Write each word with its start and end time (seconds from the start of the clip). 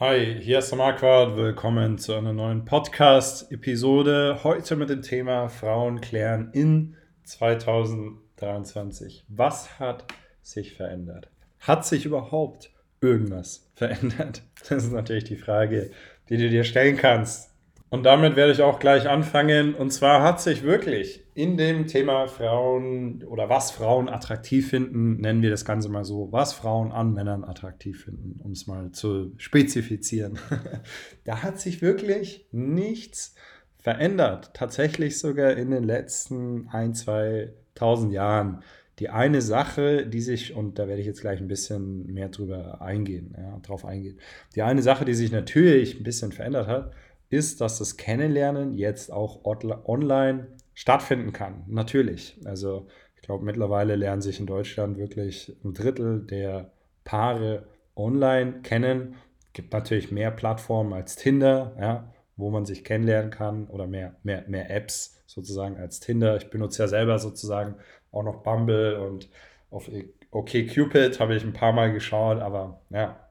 Hi, 0.00 0.36
hier 0.40 0.60
ist 0.60 0.70
der 0.70 0.78
Marquardt. 0.78 1.36
Willkommen 1.36 1.98
zu 1.98 2.14
einer 2.14 2.32
neuen 2.32 2.64
Podcast-Episode. 2.64 4.44
Heute 4.44 4.76
mit 4.76 4.90
dem 4.90 5.02
Thema 5.02 5.48
Frauen 5.48 6.00
klären 6.00 6.50
in 6.52 6.94
2023. 7.24 9.24
Was 9.26 9.80
hat 9.80 10.04
sich 10.40 10.74
verändert? 10.74 11.32
Hat 11.58 11.84
sich 11.84 12.04
überhaupt 12.04 12.70
irgendwas 13.00 13.72
verändert? 13.74 14.42
Das 14.68 14.84
ist 14.84 14.92
natürlich 14.92 15.24
die 15.24 15.34
Frage, 15.34 15.90
die 16.28 16.36
du 16.36 16.48
dir 16.48 16.62
stellen 16.62 16.96
kannst. 16.96 17.50
Und 17.90 18.04
damit 18.04 18.36
werde 18.36 18.52
ich 18.52 18.60
auch 18.60 18.78
gleich 18.78 19.08
anfangen. 19.08 19.74
Und 19.74 19.90
zwar 19.92 20.22
hat 20.22 20.40
sich 20.40 20.62
wirklich 20.62 21.24
in 21.34 21.56
dem 21.56 21.86
Thema 21.86 22.26
Frauen 22.26 23.24
oder 23.24 23.48
was 23.48 23.70
Frauen 23.70 24.08
attraktiv 24.08 24.68
finden, 24.68 25.20
nennen 25.20 25.40
wir 25.40 25.50
das 25.50 25.64
Ganze 25.64 25.88
mal 25.88 26.04
so, 26.04 26.30
was 26.30 26.52
Frauen 26.52 26.92
an 26.92 27.14
Männern 27.14 27.44
attraktiv 27.44 28.04
finden, 28.04 28.40
um 28.42 28.52
es 28.52 28.66
mal 28.66 28.92
zu 28.92 29.32
spezifizieren. 29.38 30.38
da 31.24 31.42
hat 31.42 31.60
sich 31.60 31.80
wirklich 31.80 32.46
nichts 32.52 33.34
verändert. 33.78 34.50
Tatsächlich 34.52 35.18
sogar 35.18 35.52
in 35.52 35.70
den 35.70 35.84
letzten 35.84 36.68
ein, 36.68 36.94
zwei 36.94 37.52
tausend 37.74 38.12
Jahren. 38.12 38.62
Die 38.98 39.08
eine 39.08 39.40
Sache, 39.40 40.06
die 40.06 40.20
sich, 40.20 40.54
und 40.54 40.78
da 40.78 40.88
werde 40.88 41.00
ich 41.00 41.06
jetzt 41.06 41.20
gleich 41.20 41.40
ein 41.40 41.46
bisschen 41.46 42.12
mehr 42.12 42.28
drüber 42.28 42.82
eingehen, 42.82 43.34
ja, 43.38 43.58
drauf 43.60 43.84
eingehen. 43.84 44.18
Die 44.56 44.62
eine 44.62 44.82
Sache, 44.82 45.04
die 45.04 45.14
sich 45.14 45.30
natürlich 45.30 45.98
ein 45.98 46.02
bisschen 46.02 46.32
verändert 46.32 46.66
hat, 46.66 46.92
ist, 47.30 47.60
dass 47.60 47.78
das 47.78 47.96
Kennenlernen 47.96 48.74
jetzt 48.74 49.12
auch 49.12 49.44
online 49.44 50.48
stattfinden 50.74 51.32
kann. 51.32 51.64
Natürlich. 51.66 52.40
Also 52.44 52.86
ich 53.16 53.22
glaube, 53.22 53.44
mittlerweile 53.44 53.96
lernen 53.96 54.22
sich 54.22 54.40
in 54.40 54.46
Deutschland 54.46 54.96
wirklich 54.96 55.56
ein 55.64 55.74
Drittel 55.74 56.24
der 56.24 56.70
Paare 57.04 57.66
online 57.96 58.60
kennen. 58.62 59.16
Es 59.46 59.52
gibt 59.52 59.72
natürlich 59.72 60.12
mehr 60.12 60.30
Plattformen 60.30 60.92
als 60.92 61.16
Tinder, 61.16 61.76
ja, 61.78 62.12
wo 62.36 62.50
man 62.50 62.64
sich 62.64 62.84
kennenlernen 62.84 63.30
kann 63.30 63.66
oder 63.66 63.86
mehr, 63.86 64.14
mehr, 64.22 64.44
mehr 64.46 64.70
Apps 64.70 65.22
sozusagen 65.26 65.76
als 65.76 66.00
Tinder. 66.00 66.36
Ich 66.36 66.48
benutze 66.48 66.82
ja 66.82 66.88
selber 66.88 67.18
sozusagen 67.18 67.74
auch 68.12 68.22
noch 68.22 68.42
Bumble 68.42 69.00
und 69.00 69.28
auf 69.70 69.90
OkCupid 70.30 71.20
habe 71.20 71.34
ich 71.34 71.44
ein 71.44 71.52
paar 71.52 71.72
Mal 71.72 71.92
geschaut, 71.92 72.38
aber 72.38 72.80
ja, 72.90 73.28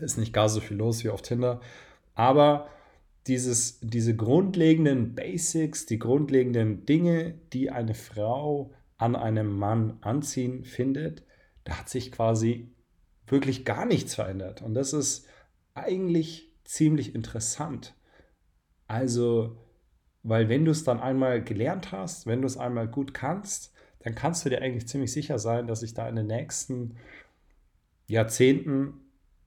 ist 0.00 0.18
nicht 0.18 0.32
gar 0.32 0.48
so 0.48 0.60
viel 0.60 0.76
los 0.76 1.04
wie 1.04 1.10
auf 1.10 1.22
Tinder. 1.22 1.60
Aber 2.14 2.68
dieses, 3.26 3.80
diese 3.80 4.14
grundlegenden 4.14 5.14
Basics, 5.14 5.86
die 5.86 5.98
grundlegenden 5.98 6.84
Dinge, 6.84 7.34
die 7.52 7.70
eine 7.70 7.94
Frau 7.94 8.72
an 8.96 9.16
einem 9.16 9.58
Mann 9.58 9.98
anziehen 10.02 10.64
findet, 10.64 11.24
da 11.64 11.78
hat 11.78 11.88
sich 11.88 12.12
quasi 12.12 12.70
wirklich 13.26 13.64
gar 13.64 13.86
nichts 13.86 14.14
verändert. 14.14 14.62
Und 14.62 14.74
das 14.74 14.92
ist 14.92 15.26
eigentlich 15.72 16.52
ziemlich 16.64 17.14
interessant. 17.14 17.94
Also, 18.86 19.56
weil 20.22 20.48
wenn 20.48 20.64
du 20.64 20.70
es 20.70 20.84
dann 20.84 21.00
einmal 21.00 21.42
gelernt 21.42 21.92
hast, 21.92 22.26
wenn 22.26 22.42
du 22.42 22.46
es 22.46 22.58
einmal 22.58 22.88
gut 22.88 23.14
kannst, 23.14 23.72
dann 24.00 24.14
kannst 24.14 24.44
du 24.44 24.50
dir 24.50 24.60
eigentlich 24.60 24.86
ziemlich 24.86 25.12
sicher 25.12 25.38
sein, 25.38 25.66
dass 25.66 25.80
sich 25.80 25.94
da 25.94 26.06
in 26.08 26.16
den 26.16 26.26
nächsten 26.26 26.96
Jahrzehnten 28.06 29.03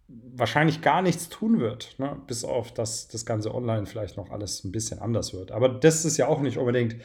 wahrscheinlich 0.07 0.81
gar 0.81 1.01
nichts 1.01 1.29
tun 1.29 1.59
wird, 1.59 1.95
ne? 1.97 2.17
bis 2.27 2.45
auf 2.45 2.73
dass 2.73 3.07
das 3.07 3.25
Ganze 3.25 3.53
online 3.53 3.85
vielleicht 3.85 4.17
noch 4.17 4.29
alles 4.29 4.63
ein 4.63 4.71
bisschen 4.71 4.99
anders 4.99 5.33
wird. 5.33 5.51
Aber 5.51 5.69
das 5.69 6.05
ist 6.05 6.17
ja 6.17 6.27
auch 6.27 6.41
nicht 6.41 6.57
unbedingt, 6.57 6.95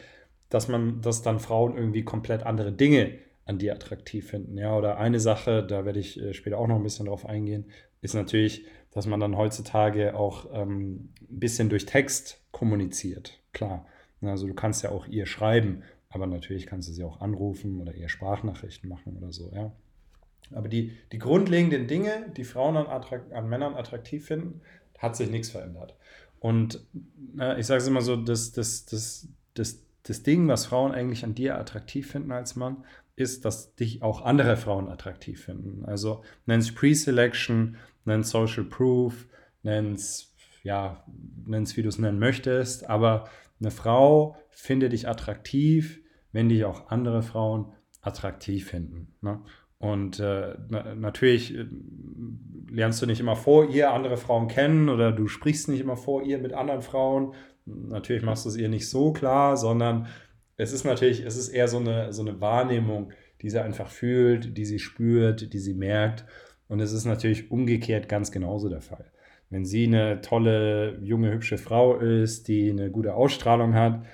dass 0.48 0.68
man, 0.68 1.00
dass 1.00 1.22
dann 1.22 1.40
Frauen 1.40 1.76
irgendwie 1.76 2.04
komplett 2.04 2.44
andere 2.44 2.72
Dinge 2.72 3.18
an 3.44 3.58
dir 3.58 3.74
attraktiv 3.74 4.28
finden. 4.28 4.56
Ja, 4.56 4.76
oder 4.76 4.98
eine 4.98 5.18
Sache, 5.18 5.66
da 5.66 5.84
werde 5.84 5.98
ich 5.98 6.20
äh, 6.20 6.32
später 6.32 6.58
auch 6.58 6.68
noch 6.68 6.76
ein 6.76 6.82
bisschen 6.82 7.06
drauf 7.06 7.26
eingehen, 7.26 7.66
ist 8.02 8.14
natürlich, 8.14 8.64
dass 8.92 9.06
man 9.06 9.20
dann 9.20 9.36
heutzutage 9.36 10.14
auch 10.14 10.46
ähm, 10.52 11.12
ein 11.20 11.40
bisschen 11.40 11.68
durch 11.68 11.86
Text 11.86 12.40
kommuniziert. 12.52 13.40
Klar. 13.52 13.86
Also 14.20 14.46
du 14.46 14.54
kannst 14.54 14.84
ja 14.84 14.90
auch 14.90 15.08
ihr 15.08 15.26
schreiben, 15.26 15.82
aber 16.08 16.26
natürlich 16.26 16.66
kannst 16.66 16.88
du 16.88 16.92
sie 16.92 17.02
auch 17.02 17.20
anrufen 17.20 17.80
oder 17.80 17.94
ihr 17.94 18.08
Sprachnachrichten 18.08 18.88
machen 18.88 19.16
oder 19.16 19.32
so, 19.32 19.50
ja. 19.52 19.72
Aber 20.54 20.68
die, 20.68 20.92
die 21.12 21.18
grundlegenden 21.18 21.86
Dinge, 21.86 22.32
die 22.36 22.44
Frauen 22.44 22.76
an, 22.76 22.86
an 22.86 23.48
Männern 23.48 23.74
attraktiv 23.74 24.26
finden, 24.26 24.60
hat 24.98 25.16
sich 25.16 25.30
nichts 25.30 25.50
verändert. 25.50 25.96
Und 26.40 26.84
äh, 27.38 27.58
ich 27.60 27.66
sage 27.66 27.80
es 27.80 27.86
immer 27.86 28.02
so, 28.02 28.16
das, 28.16 28.52
das, 28.52 28.84
das, 28.86 29.28
das, 29.54 29.82
das 30.02 30.22
Ding, 30.22 30.48
was 30.48 30.66
Frauen 30.66 30.92
eigentlich 30.92 31.24
an 31.24 31.34
dir 31.34 31.58
attraktiv 31.58 32.10
finden 32.10 32.32
als 32.32 32.56
Mann, 32.56 32.84
ist, 33.16 33.44
dass 33.44 33.74
dich 33.74 34.02
auch 34.02 34.22
andere 34.22 34.56
Frauen 34.56 34.88
attraktiv 34.88 35.44
finden. 35.44 35.84
Also 35.84 36.22
nenn 36.46 36.60
es 36.60 36.74
Pre-Selection, 36.74 37.76
nenn 38.04 38.20
es 38.20 38.30
Social 38.30 38.64
Proof, 38.64 39.26
nenn 39.62 39.92
es, 39.92 40.34
ja, 40.62 41.04
nenn 41.46 41.62
es, 41.62 41.76
wie 41.76 41.82
du 41.82 41.88
es 41.88 41.98
nennen 41.98 42.18
möchtest. 42.18 42.88
Aber 42.88 43.28
eine 43.60 43.70
Frau 43.70 44.36
findet 44.50 44.92
dich 44.92 45.08
attraktiv, 45.08 46.00
wenn 46.32 46.48
dich 46.48 46.64
auch 46.64 46.90
andere 46.90 47.22
Frauen 47.22 47.72
attraktiv 48.00 48.68
finden. 48.68 49.14
Ne? 49.20 49.40
Und 49.82 50.20
äh, 50.20 50.54
na, 50.68 50.94
natürlich 50.94 51.58
äh, 51.58 51.66
lernst 52.70 53.02
du 53.02 53.06
nicht 53.06 53.18
immer 53.18 53.34
vor 53.34 53.68
ihr 53.68 53.90
andere 53.90 54.16
Frauen 54.16 54.46
kennen 54.46 54.88
oder 54.88 55.10
du 55.10 55.26
sprichst 55.26 55.68
nicht 55.68 55.80
immer 55.80 55.96
vor 55.96 56.22
ihr 56.22 56.38
mit 56.38 56.52
anderen 56.52 56.82
Frauen. 56.82 57.34
Natürlich 57.66 58.22
machst 58.22 58.44
du 58.44 58.48
es 58.48 58.56
ihr 58.56 58.68
nicht 58.68 58.88
so 58.88 59.12
klar, 59.12 59.56
sondern 59.56 60.06
es 60.56 60.72
ist 60.72 60.84
natürlich, 60.84 61.26
es 61.26 61.36
ist 61.36 61.48
eher 61.48 61.66
so 61.66 61.78
eine, 61.78 62.12
so 62.12 62.22
eine 62.22 62.40
Wahrnehmung, 62.40 63.10
die 63.40 63.50
sie 63.50 63.60
einfach 63.60 63.88
fühlt, 63.88 64.56
die 64.56 64.64
sie 64.64 64.78
spürt, 64.78 65.52
die 65.52 65.58
sie 65.58 65.74
merkt. 65.74 66.26
Und 66.68 66.78
es 66.78 66.92
ist 66.92 67.04
natürlich 67.04 67.50
umgekehrt 67.50 68.08
ganz 68.08 68.30
genauso 68.30 68.68
der 68.68 68.82
Fall. 68.82 69.10
Wenn 69.50 69.64
sie 69.64 69.88
eine 69.88 70.20
tolle, 70.20 70.96
junge, 71.02 71.32
hübsche 71.32 71.58
Frau 71.58 71.96
ist, 71.96 72.46
die 72.46 72.70
eine 72.70 72.92
gute 72.92 73.14
Ausstrahlung 73.14 73.74
hat, 73.74 74.04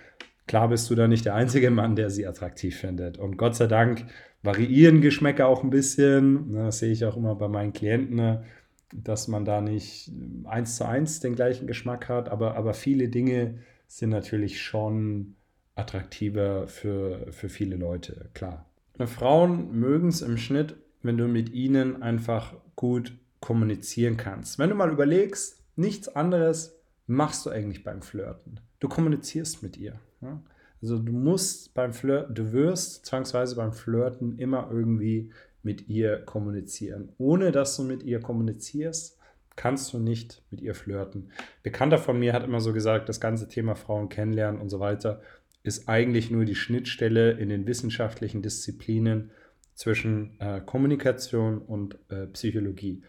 klar 0.47 0.69
bist 0.69 0.89
du 0.89 0.95
da 0.95 1.09
nicht 1.09 1.27
der 1.27 1.35
einzige 1.35 1.71
Mann, 1.71 1.95
der 1.95 2.09
sie 2.09 2.27
attraktiv 2.27 2.79
findet. 2.79 3.19
Und 3.19 3.37
Gott 3.37 3.55
sei 3.55 3.67
Dank 3.67 4.07
variieren 4.43 5.01
Geschmäcker 5.01 5.49
auch 5.49 5.63
ein 5.63 5.71
bisschen. 5.71 6.53
Ne, 6.53 6.65
das 6.67 6.79
sehe 6.79 6.93
ich 6.93 7.05
auch 7.05 7.17
immer 7.17 7.35
bei 7.35 7.49
meinen 7.49 7.73
Klienten, 7.73 8.17
ne, 8.17 8.45
dass 8.93 9.29
man 9.29 9.45
da 9.45 9.61
nicht 9.61 10.11
eins 10.45 10.77
zu 10.77 10.87
eins 10.87 11.21
den 11.21 11.35
gleichen 11.35 11.67
Geschmack 11.67 12.09
hat, 12.09 12.29
aber, 12.29 12.57
aber 12.57 12.75
viele 12.75 13.09
Dinge 13.09 13.59
sind 13.87 14.11
natürlich 14.11 14.63
schon 14.63 15.35
attraktiver 15.75 16.67
für, 16.67 17.33
für 17.33 17.49
viele 17.49 17.77
Leute, 17.77 18.31
klar. 18.35 18.67
Frauen 19.07 19.79
mögen 19.79 20.09
es 20.09 20.23
im 20.23 20.37
Schnitt, 20.39 20.75
wenn 21.03 21.17
du 21.17 21.29
mit 21.29 21.51
ihnen 21.51 22.03
einfach 22.03 22.55
gut 22.75 23.13
kommunizieren 23.41 24.17
kannst. 24.17 24.59
Wenn 24.59 24.71
du 24.71 24.75
mal 24.75 24.91
überlegst, 24.91 25.63
nichts 25.77 26.09
anderes 26.09 26.81
machst 27.07 27.47
du 27.47 27.51
eigentlich 27.51 27.85
beim 27.85 28.03
Flirten. 28.03 28.61
Du 28.81 28.89
kommunizierst 28.89 29.63
mit 29.63 29.77
ihr. 29.77 30.01
Ja? 30.21 30.41
Also 30.81 30.99
du 30.99 31.13
musst 31.13 31.75
beim 31.75 31.93
Flirten, 31.93 32.35
du 32.35 32.53
wirst 32.53 33.07
zwangsweise 33.07 33.57
beim 33.57 33.73
Flirten 33.73 34.39
immer 34.39 34.69
irgendwie 34.71 35.31
mit 35.63 35.89
ihr 35.89 36.19
kommunizieren. 36.19 37.11
Ohne 37.19 37.53
dass 37.53 37.77
du 37.77 37.83
mit 37.83 38.03
ihr 38.03 38.21
kommunizierst, 38.21 39.19
kannst 39.57 39.93
du 39.93 39.99
nicht 39.99 40.43
mit 40.51 40.61
ihr 40.61 40.75
flirten. 40.75 41.31
Bekannter 41.65 41.99
von 41.99 42.19
mir 42.19 42.33
hat 42.33 42.45
immer 42.45 42.61
so 42.61 42.73
gesagt, 42.73 43.09
das 43.09 43.21
ganze 43.21 43.49
Thema 43.49 43.75
Frauen 43.75 44.09
kennenlernen 44.09 44.61
und 44.61 44.69
so 44.69 44.79
weiter 44.79 45.21
ist 45.65 45.89
eigentlich 45.89 46.31
nur 46.31 46.45
die 46.45 46.55
Schnittstelle 46.55 47.33
in 47.33 47.49
den 47.49 47.67
wissenschaftlichen 47.67 48.41
Disziplinen 48.41 49.33
zwischen 49.75 50.39
äh, 50.41 50.61
Kommunikation 50.65 51.59
und 51.59 51.99
äh, 52.09 52.27
Psychologie. 52.29 53.03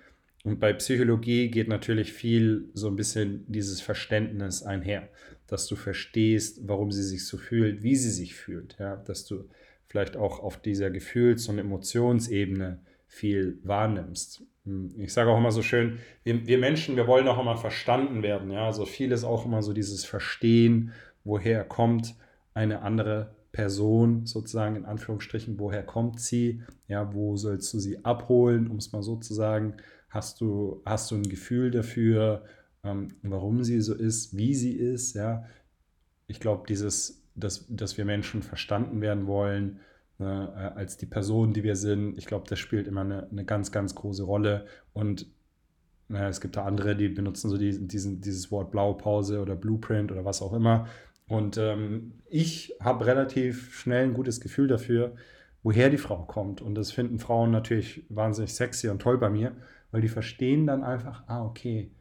Und 0.43 0.59
bei 0.59 0.73
Psychologie 0.73 1.49
geht 1.49 1.67
natürlich 1.67 2.13
viel 2.13 2.69
so 2.73 2.87
ein 2.87 2.95
bisschen 2.95 3.45
dieses 3.47 3.79
Verständnis 3.81 4.63
einher 4.63 5.07
dass 5.51 5.67
du 5.67 5.75
verstehst, 5.75 6.61
warum 6.67 6.91
sie 6.91 7.03
sich 7.03 7.25
so 7.25 7.37
fühlt, 7.37 7.83
wie 7.83 7.95
sie 7.95 8.11
sich 8.11 8.35
fühlt. 8.35 8.77
Ja? 8.79 8.95
Dass 8.95 9.25
du 9.25 9.49
vielleicht 9.87 10.15
auch 10.15 10.39
auf 10.39 10.61
dieser 10.61 10.91
Gefühls- 10.91 11.47
und 11.47 11.57
Emotionsebene 11.57 12.79
viel 13.07 13.59
wahrnimmst. 13.63 14.43
Hm, 14.65 14.93
ich 14.97 15.13
sage 15.13 15.31
auch 15.31 15.37
immer 15.37 15.51
so 15.51 15.61
schön, 15.61 15.99
wir, 16.23 16.45
wir, 16.47 16.57
Menschen, 16.57 16.95
wir 16.95 17.07
wollen 17.07 17.27
auch 17.27 17.39
immer 17.39 17.57
verstanden 17.57 18.23
werden. 18.23 18.51
Ja? 18.51 18.65
Also 18.65 18.85
viel 18.85 19.11
ist 19.11 19.23
auch 19.23 19.45
immer 19.45 19.61
so 19.61 19.73
dieses 19.73 20.05
Verstehen, 20.05 20.93
woher 21.23 21.63
kommt 21.63 22.15
eine 22.53 22.81
andere 22.81 23.35
Person 23.51 24.25
sozusagen 24.25 24.75
in 24.75 24.85
Anführungsstrichen, 24.85 25.59
woher 25.59 25.83
kommt 25.83 26.19
sie, 26.19 26.61
ja, 26.87 27.13
wo 27.13 27.35
sollst 27.35 27.73
du 27.73 27.79
sie 27.79 28.05
abholen, 28.05 28.67
um 28.67 28.77
es 28.77 28.91
mal 28.91 29.01
so 29.01 29.15
zu 29.15 29.33
sagen, 29.33 29.77
hast 30.09 30.39
du, 30.41 30.81
hast 30.85 31.11
du 31.11 31.15
ein 31.15 31.29
Gefühl 31.29 31.71
dafür, 31.71 32.43
ähm, 32.83 33.09
warum 33.23 33.63
sie 33.63 33.81
so 33.81 33.93
ist, 33.93 34.35
wie 34.37 34.55
sie 34.55 34.73
ist. 34.73 35.13
Ja. 35.13 35.45
Ich 36.27 36.39
glaube, 36.39 36.65
dieses, 36.67 37.23
dass, 37.35 37.65
dass 37.69 37.97
wir 37.97 38.05
Menschen 38.05 38.41
verstanden 38.41 39.01
werden 39.01 39.27
wollen, 39.27 39.79
ne, 40.17 40.53
äh, 40.55 40.79
als 40.79 40.97
die 40.97 41.05
Person, 41.05 41.53
die 41.53 41.63
wir 41.63 41.75
sind, 41.75 42.17
ich 42.17 42.25
glaube, 42.25 42.47
das 42.49 42.59
spielt 42.59 42.87
immer 42.87 43.01
eine, 43.01 43.27
eine 43.29 43.45
ganz, 43.45 43.71
ganz 43.71 43.95
große 43.95 44.23
Rolle. 44.23 44.65
Und 44.93 45.27
naja, 46.07 46.29
es 46.29 46.41
gibt 46.41 46.55
da 46.57 46.65
andere, 46.65 46.95
die 46.95 47.09
benutzen 47.09 47.49
so 47.49 47.57
die, 47.57 47.87
diesen, 47.87 48.21
dieses 48.21 48.51
Wort 48.51 48.71
Blaupause 48.71 49.41
oder 49.41 49.55
Blueprint 49.55 50.11
oder 50.11 50.25
was 50.25 50.41
auch 50.41 50.53
immer. 50.53 50.87
Und 51.27 51.57
ähm, 51.57 52.13
ich 52.27 52.73
habe 52.79 53.05
relativ 53.05 53.75
schnell 53.75 54.05
ein 54.05 54.13
gutes 54.15 54.41
Gefühl 54.41 54.67
dafür, 54.67 55.15
woher 55.61 55.89
die 55.89 55.97
Frau 55.97 56.23
kommt. 56.23 56.61
Und 56.61 56.75
das 56.75 56.91
finden 56.91 57.19
Frauen 57.19 57.51
natürlich 57.51 58.03
wahnsinnig 58.09 58.53
sexy 58.53 58.89
und 58.89 59.01
toll 59.01 59.17
bei 59.19 59.29
mir. 59.29 59.55
weil 59.91 60.01
die 60.01 60.07
verstehen 60.07 60.67
dann 60.67 60.83
einfach, 60.83 61.23
ah, 61.27 61.43
okay, 61.43 61.91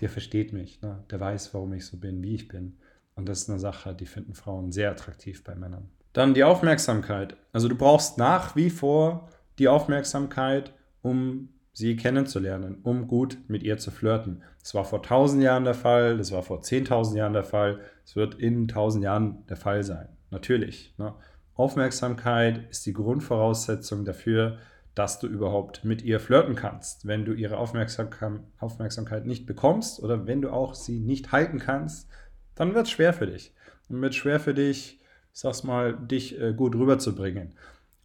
der 0.00 0.08
versteht 0.08 0.52
mich, 0.52 0.80
ne? 0.82 1.04
der 1.10 1.20
weiß, 1.20 1.54
warum 1.54 1.72
ich 1.72 1.86
so 1.86 1.96
bin, 1.96 2.22
wie 2.22 2.34
ich 2.34 2.48
bin. 2.48 2.78
Und 3.14 3.28
das 3.28 3.42
ist 3.42 3.50
eine 3.50 3.58
Sache, 3.58 3.94
die 3.94 4.06
finden 4.06 4.34
Frauen 4.34 4.70
sehr 4.70 4.90
attraktiv 4.90 5.42
bei 5.42 5.54
Männern. 5.54 5.88
Dann 6.12 6.34
die 6.34 6.44
Aufmerksamkeit. 6.44 7.36
Also 7.52 7.68
du 7.68 7.74
brauchst 7.74 8.18
nach 8.18 8.56
wie 8.56 8.70
vor 8.70 9.28
die 9.58 9.68
Aufmerksamkeit, 9.68 10.72
um 11.02 11.48
sie 11.72 11.96
kennenzulernen, 11.96 12.78
um 12.82 13.06
gut 13.06 13.38
mit 13.48 13.62
ihr 13.62 13.78
zu 13.78 13.90
flirten. 13.90 14.42
Das 14.60 14.74
war 14.74 14.84
vor 14.84 15.02
tausend 15.02 15.42
Jahren 15.42 15.64
der 15.64 15.74
Fall, 15.74 16.16
das 16.16 16.32
war 16.32 16.42
vor 16.42 16.62
zehntausend 16.62 17.16
Jahren 17.16 17.32
der 17.32 17.44
Fall, 17.44 17.80
es 18.04 18.16
wird 18.16 18.34
in 18.34 18.68
tausend 18.68 19.04
Jahren 19.04 19.46
der 19.46 19.56
Fall 19.56 19.84
sein. 19.84 20.08
Natürlich. 20.30 20.94
Ne? 20.98 21.14
Aufmerksamkeit 21.54 22.68
ist 22.70 22.86
die 22.86 22.92
Grundvoraussetzung 22.92 24.04
dafür, 24.04 24.58
dass 24.98 25.20
du 25.20 25.28
überhaupt 25.28 25.84
mit 25.84 26.02
ihr 26.02 26.18
flirten 26.18 26.56
kannst. 26.56 27.06
Wenn 27.06 27.24
du 27.24 27.32
ihre 27.32 27.56
Aufmerksamkeit 27.56 29.26
nicht 29.26 29.46
bekommst 29.46 30.02
oder 30.02 30.26
wenn 30.26 30.42
du 30.42 30.50
auch 30.50 30.74
sie 30.74 30.98
nicht 30.98 31.30
halten 31.30 31.60
kannst, 31.60 32.10
dann 32.56 32.74
wird 32.74 32.86
es 32.86 32.90
schwer 32.90 33.12
für 33.12 33.28
dich. 33.28 33.54
Dann 33.88 34.02
wird 34.02 34.12
es 34.12 34.16
schwer 34.16 34.40
für 34.40 34.54
dich, 34.54 35.00
ich 35.32 35.40
sag's 35.40 35.62
mal, 35.62 35.96
dich 35.96 36.40
äh, 36.40 36.52
gut 36.52 36.74
rüberzubringen. 36.74 37.54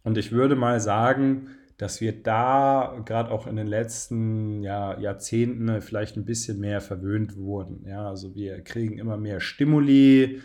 Und 0.04 0.18
ich 0.18 0.30
würde 0.30 0.54
mal 0.54 0.78
sagen, 0.78 1.48
dass 1.78 2.00
wir 2.00 2.22
da 2.22 3.02
gerade 3.04 3.32
auch 3.32 3.48
in 3.48 3.56
den 3.56 3.66
letzten 3.66 4.62
ja, 4.62 4.96
Jahrzehnten 5.00 5.82
vielleicht 5.82 6.16
ein 6.16 6.24
bisschen 6.24 6.60
mehr 6.60 6.80
verwöhnt 6.80 7.36
wurden. 7.36 7.84
Ja, 7.88 8.08
also 8.08 8.36
wir 8.36 8.60
kriegen 8.60 8.98
immer 8.98 9.16
mehr 9.16 9.40
Stimuli. 9.40 10.40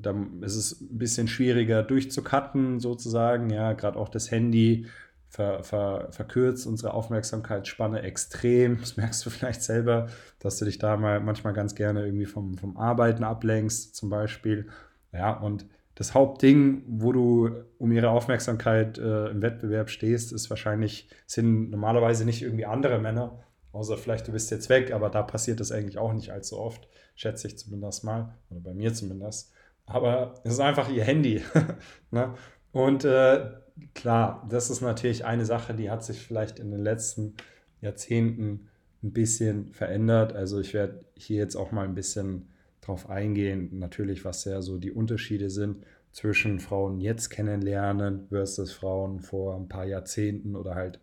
Da 0.00 0.14
ist 0.40 0.56
es 0.56 0.80
ein 0.80 0.96
bisschen 0.96 1.28
schwieriger 1.28 1.82
durchzucutten 1.82 2.80
sozusagen. 2.80 3.50
Ja, 3.50 3.74
gerade 3.74 3.98
auch 3.98 4.08
das 4.08 4.30
Handy 4.30 4.86
ver, 5.34 5.64
ver, 5.64 6.08
verkürzt 6.12 6.64
unsere 6.66 6.94
Aufmerksamkeitsspanne 6.94 8.02
extrem. 8.02 8.78
Das 8.78 8.96
merkst 8.96 9.26
du 9.26 9.30
vielleicht 9.30 9.62
selber, 9.62 10.06
dass 10.38 10.58
du 10.58 10.64
dich 10.64 10.78
da 10.78 10.96
mal 10.96 11.18
manchmal 11.18 11.52
ganz 11.54 11.74
gerne 11.74 12.04
irgendwie 12.04 12.26
vom, 12.26 12.56
vom 12.56 12.76
Arbeiten 12.76 13.24
ablenkst 13.24 13.96
zum 13.96 14.10
Beispiel. 14.10 14.68
Ja, 15.12 15.32
und 15.32 15.66
das 15.96 16.14
Hauptding, 16.14 16.84
wo 16.86 17.12
du 17.12 17.50
um 17.78 17.90
ihre 17.90 18.10
Aufmerksamkeit 18.10 18.96
äh, 18.98 19.28
im 19.28 19.42
Wettbewerb 19.42 19.90
stehst, 19.90 20.32
ist 20.32 20.50
wahrscheinlich, 20.50 21.08
sind 21.26 21.70
normalerweise 21.70 22.24
nicht 22.24 22.42
irgendwie 22.42 22.66
andere 22.66 23.00
Männer, 23.00 23.42
außer 23.72 23.96
vielleicht 23.96 24.28
du 24.28 24.32
bist 24.32 24.52
jetzt 24.52 24.68
weg, 24.68 24.92
aber 24.92 25.10
da 25.10 25.22
passiert 25.22 25.58
das 25.58 25.72
eigentlich 25.72 25.98
auch 25.98 26.12
nicht 26.12 26.30
allzu 26.30 26.58
oft, 26.58 26.88
schätze 27.16 27.48
ich 27.48 27.58
zumindest 27.58 28.04
mal, 28.04 28.36
oder 28.50 28.60
bei 28.60 28.74
mir 28.74 28.94
zumindest. 28.94 29.52
Aber 29.86 30.34
es 30.44 30.52
ist 30.54 30.60
einfach 30.60 30.88
ihr 30.90 31.04
Handy. 31.04 31.42
ne? 32.12 32.34
Und 32.74 33.04
äh, 33.04 33.50
klar, 33.94 34.44
das 34.50 34.68
ist 34.68 34.80
natürlich 34.80 35.24
eine 35.24 35.44
Sache, 35.44 35.74
die 35.74 35.90
hat 35.90 36.04
sich 36.04 36.18
vielleicht 36.18 36.58
in 36.58 36.72
den 36.72 36.82
letzten 36.82 37.34
Jahrzehnten 37.80 38.68
ein 39.04 39.12
bisschen 39.12 39.72
verändert. 39.72 40.34
Also 40.34 40.58
ich 40.58 40.74
werde 40.74 41.04
hier 41.16 41.38
jetzt 41.38 41.54
auch 41.54 41.70
mal 41.70 41.84
ein 41.84 41.94
bisschen 41.94 42.48
drauf 42.80 43.08
eingehen, 43.08 43.78
natürlich, 43.78 44.24
was 44.24 44.44
ja 44.44 44.60
so 44.60 44.78
die 44.78 44.90
Unterschiede 44.90 45.50
sind 45.50 45.84
zwischen 46.10 46.58
Frauen 46.58 46.98
jetzt 47.00 47.30
kennenlernen 47.30 48.26
versus 48.28 48.72
Frauen 48.72 49.20
vor 49.20 49.54
ein 49.54 49.68
paar 49.68 49.84
Jahrzehnten 49.84 50.56
oder 50.56 50.74
halt 50.74 50.98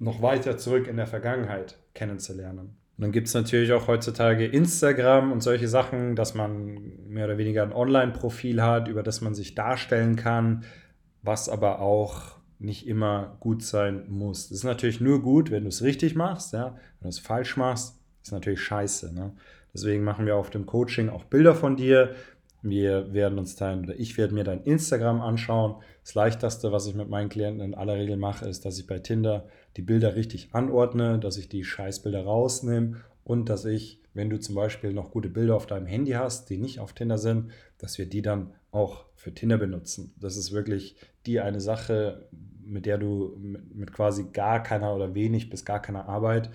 noch 0.00 0.22
weiter 0.22 0.58
zurück 0.58 0.88
in 0.88 0.96
der 0.96 1.06
Vergangenheit 1.06 1.78
kennenzulernen. 1.94 2.58
Und 2.98 3.02
dann 3.02 3.12
gibt 3.12 3.28
es 3.28 3.34
natürlich 3.34 3.72
auch 3.72 3.86
heutzutage 3.86 4.44
Instagram 4.44 5.30
und 5.30 5.40
solche 5.40 5.68
Sachen, 5.68 6.16
dass 6.16 6.34
man 6.34 7.06
mehr 7.06 7.26
oder 7.26 7.38
weniger 7.38 7.62
ein 7.62 7.72
Online-Profil 7.72 8.60
hat, 8.60 8.88
über 8.88 9.04
das 9.04 9.20
man 9.20 9.36
sich 9.36 9.54
darstellen 9.54 10.16
kann, 10.16 10.64
was 11.26 11.48
aber 11.48 11.80
auch 11.80 12.36
nicht 12.58 12.86
immer 12.86 13.36
gut 13.40 13.62
sein 13.62 14.04
muss. 14.08 14.48
Das 14.48 14.58
ist 14.58 14.64
natürlich 14.64 15.00
nur 15.00 15.22
gut, 15.22 15.50
wenn 15.50 15.64
du 15.64 15.68
es 15.68 15.82
richtig 15.82 16.14
machst. 16.14 16.52
Ja? 16.52 16.76
Wenn 17.00 17.04
du 17.04 17.08
es 17.08 17.18
falsch 17.18 17.56
machst, 17.56 18.00
ist 18.22 18.32
natürlich 18.32 18.60
scheiße. 18.60 19.14
Ne? 19.14 19.32
Deswegen 19.74 20.04
machen 20.04 20.26
wir 20.26 20.36
auf 20.36 20.50
dem 20.50 20.64
Coaching 20.64 21.08
auch 21.08 21.24
Bilder 21.24 21.54
von 21.54 21.76
dir. 21.76 22.14
Wir 22.62 23.12
werden 23.12 23.38
uns 23.38 23.56
dein, 23.56 23.84
oder 23.84 23.98
ich 23.98 24.16
werde 24.16 24.34
mir 24.34 24.44
dein 24.44 24.62
Instagram 24.62 25.20
anschauen. 25.20 25.76
Das 26.02 26.14
leichteste, 26.14 26.72
was 26.72 26.86
ich 26.86 26.94
mit 26.94 27.10
meinen 27.10 27.28
Klienten 27.28 27.62
in 27.62 27.74
aller 27.74 27.96
Regel 27.96 28.16
mache, 28.16 28.48
ist, 28.48 28.64
dass 28.64 28.78
ich 28.78 28.86
bei 28.86 28.98
Tinder 28.98 29.46
die 29.76 29.82
Bilder 29.82 30.16
richtig 30.16 30.48
anordne, 30.52 31.18
dass 31.18 31.36
ich 31.36 31.48
die 31.48 31.64
Scheißbilder 31.64 32.24
rausnehme 32.24 32.96
und 33.26 33.48
dass 33.48 33.64
ich, 33.64 34.00
wenn 34.14 34.30
du 34.30 34.38
zum 34.38 34.54
Beispiel 34.54 34.92
noch 34.92 35.10
gute 35.10 35.28
Bilder 35.28 35.56
auf 35.56 35.66
deinem 35.66 35.86
Handy 35.86 36.12
hast, 36.12 36.48
die 36.48 36.58
nicht 36.58 36.78
auf 36.78 36.92
Tinder 36.92 37.18
sind, 37.18 37.50
dass 37.76 37.98
wir 37.98 38.06
die 38.06 38.22
dann 38.22 38.54
auch 38.70 39.04
für 39.16 39.34
Tinder 39.34 39.58
benutzen. 39.58 40.14
Das 40.20 40.36
ist 40.36 40.52
wirklich 40.52 40.94
die 41.26 41.40
eine 41.40 41.60
Sache, 41.60 42.28
mit 42.64 42.86
der 42.86 42.98
du 42.98 43.36
mit, 43.36 43.92
quasi 43.92 44.26
gar 44.32 44.62
keiner 44.62 44.94
oder 44.94 45.16
wenig 45.16 45.50
bis 45.50 45.64
gar 45.64 45.82
keiner 45.82 46.08
Arbeit 46.08 46.50